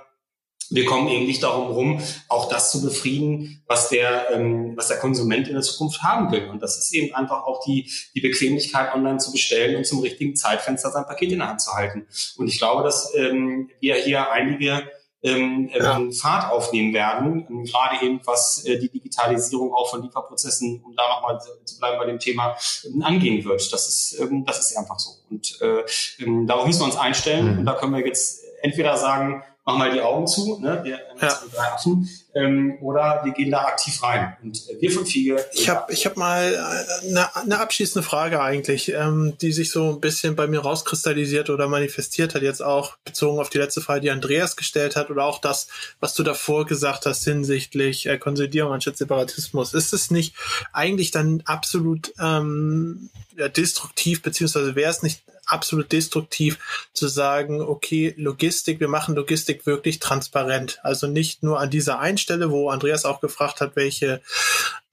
[0.69, 4.97] wir kommen eben nicht darum rum, auch das zu befrieden, was der, ähm, was der
[4.97, 6.49] Konsument in der Zukunft haben will.
[6.49, 10.35] Und das ist eben einfach auch die, die Bequemlichkeit, online zu bestellen und zum richtigen
[10.35, 12.07] Zeitfenster sein Paket in der Hand zu halten.
[12.37, 14.83] Und ich glaube, dass ähm, wir hier einige
[15.23, 15.97] ähm, ja.
[15.97, 20.95] Ähm, Fahrt aufnehmen werden, ähm, gerade eben was äh, die Digitalisierung auch von Lieferprozessen, um
[20.95, 22.55] da nochmal zu bleiben bei dem Thema,
[22.85, 23.73] ähm, angehen wird.
[23.73, 25.11] Das ist, ähm, das ist einfach so.
[25.29, 25.83] Und äh,
[26.19, 27.53] ähm, darauf müssen wir uns einstellen.
[27.53, 27.59] Mhm.
[27.59, 30.79] Und da können wir jetzt entweder sagen, mach mal die Augen zu, ne?
[30.83, 31.39] wir ja.
[31.53, 34.37] drei Affen, ähm, oder wir gehen da aktiv rein.
[34.41, 35.45] Und äh, wir von Fiege.
[35.51, 36.55] Ich habe ich hab mal
[37.03, 41.49] eine, äh, eine abschließende Frage eigentlich, ähm, die sich so ein bisschen bei mir rauskristallisiert
[41.49, 45.25] oder manifestiert hat, jetzt auch bezogen auf die letzte Frage, die Andreas gestellt hat, oder
[45.25, 45.67] auch das,
[45.99, 49.73] was du davor gesagt hast hinsichtlich äh, Konsolidierung anstatt Separatismus.
[49.73, 50.33] Ist es nicht
[50.71, 56.59] eigentlich dann absolut ähm, ja, destruktiv, beziehungsweise wäre es nicht absolut destruktiv
[56.93, 60.79] zu sagen, okay, Logistik, wir machen Logistik wirklich transparent.
[60.83, 64.21] Also nicht nur an dieser einen Stelle, wo Andreas auch gefragt hat, welche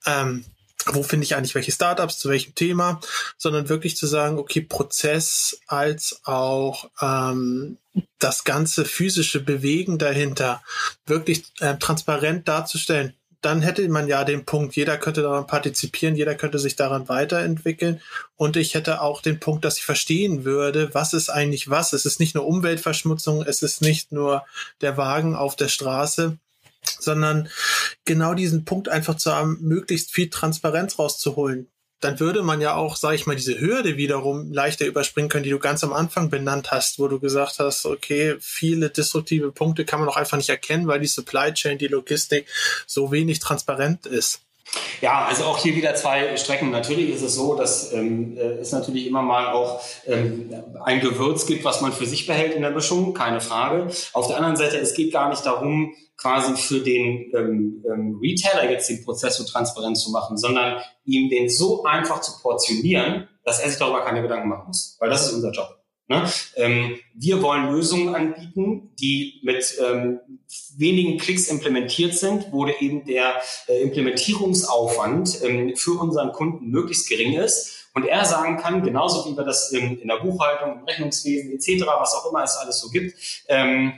[0.05, 0.45] ähm,
[0.87, 2.99] wo finde ich eigentlich welche Startups zu welchem Thema,
[3.37, 7.77] sondern wirklich zu sagen, okay, Prozess als auch ähm,
[8.19, 10.61] das ganze physische Bewegen dahinter
[11.05, 13.13] wirklich äh, transparent darzustellen
[13.45, 18.01] dann hätte man ja den Punkt, jeder könnte daran partizipieren, jeder könnte sich daran weiterentwickeln.
[18.35, 21.93] Und ich hätte auch den Punkt, dass ich verstehen würde, was ist eigentlich was.
[21.93, 24.43] Es ist nicht nur Umweltverschmutzung, es ist nicht nur
[24.81, 26.39] der Wagen auf der Straße,
[26.99, 27.47] sondern
[28.03, 31.67] genau diesen Punkt einfach zu haben, möglichst viel Transparenz rauszuholen
[32.01, 35.49] dann würde man ja auch, sage ich mal, diese Hürde wiederum leichter überspringen können, die
[35.49, 39.99] du ganz am Anfang benannt hast, wo du gesagt hast, okay, viele destruktive Punkte kann
[39.99, 42.47] man auch einfach nicht erkennen, weil die Supply Chain, die Logistik
[42.85, 44.44] so wenig transparent ist.
[45.01, 46.71] Ja, also auch hier wieder zwei Strecken.
[46.71, 50.49] Natürlich ist es so, dass ähm, äh, es natürlich immer mal auch ähm,
[50.83, 53.87] ein Gewürz gibt, was man für sich behält in der Mischung, keine Frage.
[54.13, 58.69] Auf der anderen Seite, es geht gar nicht darum, quasi für den ähm, ähm, Retailer
[58.69, 63.59] jetzt den Prozess so transparent zu machen, sondern ihm den so einfach zu portionieren, dass
[63.59, 64.97] er sich darüber keine Gedanken machen muss.
[64.99, 65.84] Weil das ist unser Job.
[66.07, 66.29] Ne?
[66.55, 70.19] Ähm, wir wollen Lösungen anbieten, die mit ähm,
[70.77, 77.33] wenigen Klicks implementiert sind, wo eben der äh, Implementierungsaufwand ähm, für unseren Kunden möglichst gering
[77.33, 81.53] ist und er sagen kann, genauso wie wir das in, in der Buchhaltung, im Rechnungswesen
[81.53, 83.93] etc., was auch immer es alles so gibt, ähm,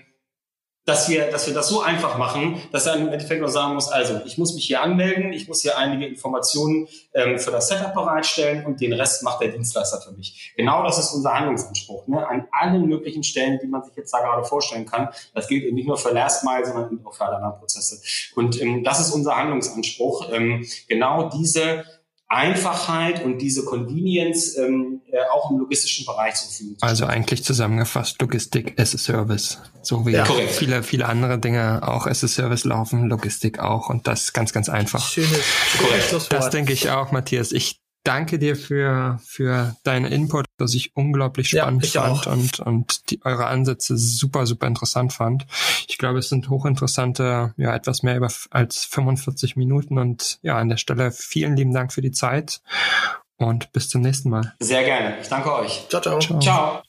[0.88, 3.90] dass wir, dass wir das so einfach machen, dass er im Endeffekt nur sagen muss,
[3.90, 7.94] also ich muss mich hier anmelden, ich muss hier einige Informationen ähm, für das Setup
[7.94, 10.54] bereitstellen und den Rest macht der Dienstleister für mich.
[10.56, 12.08] Genau das ist unser Handlungsanspruch.
[12.08, 12.26] Ne?
[12.26, 15.10] An allen möglichen Stellen, die man sich jetzt da gerade vorstellen kann.
[15.36, 18.02] Das gilt eben nicht nur für Last Mile, sondern auch für alle anderen Prozesse.
[18.36, 20.30] Und ähm, das ist unser Handlungsanspruch.
[20.32, 21.84] Ähm, genau diese
[22.30, 26.76] Einfachheit und diese Convenience ähm, äh, auch im logistischen Bereich zu führen.
[26.82, 29.60] Also eigentlich zusammengefasst Logistik as a Service.
[29.82, 34.08] So wie ja, viele, viele andere Dinge auch as a Service laufen, Logistik auch und
[34.08, 35.08] das ganz, ganz einfach.
[35.08, 35.42] Schönes,
[36.10, 37.54] schönes Das denke ich auch, Matthias.
[37.54, 42.32] Ich danke dir für, für deinen Input, was ich unglaublich spannend ja, ich fand auch.
[42.32, 45.46] und, und die, eure Ansätze super, super interessant fand.
[45.88, 50.70] Ich glaube, es sind hochinteressante, ja, etwas mehr über, als 45 Minuten und ja, an
[50.70, 52.62] der Stelle vielen lieben Dank für die Zeit
[53.36, 54.54] und bis zum nächsten Mal.
[54.60, 55.18] Sehr gerne.
[55.22, 55.88] Ich danke euch.
[55.90, 56.20] Ciao, ciao.
[56.20, 56.40] Ciao.
[56.40, 56.87] ciao.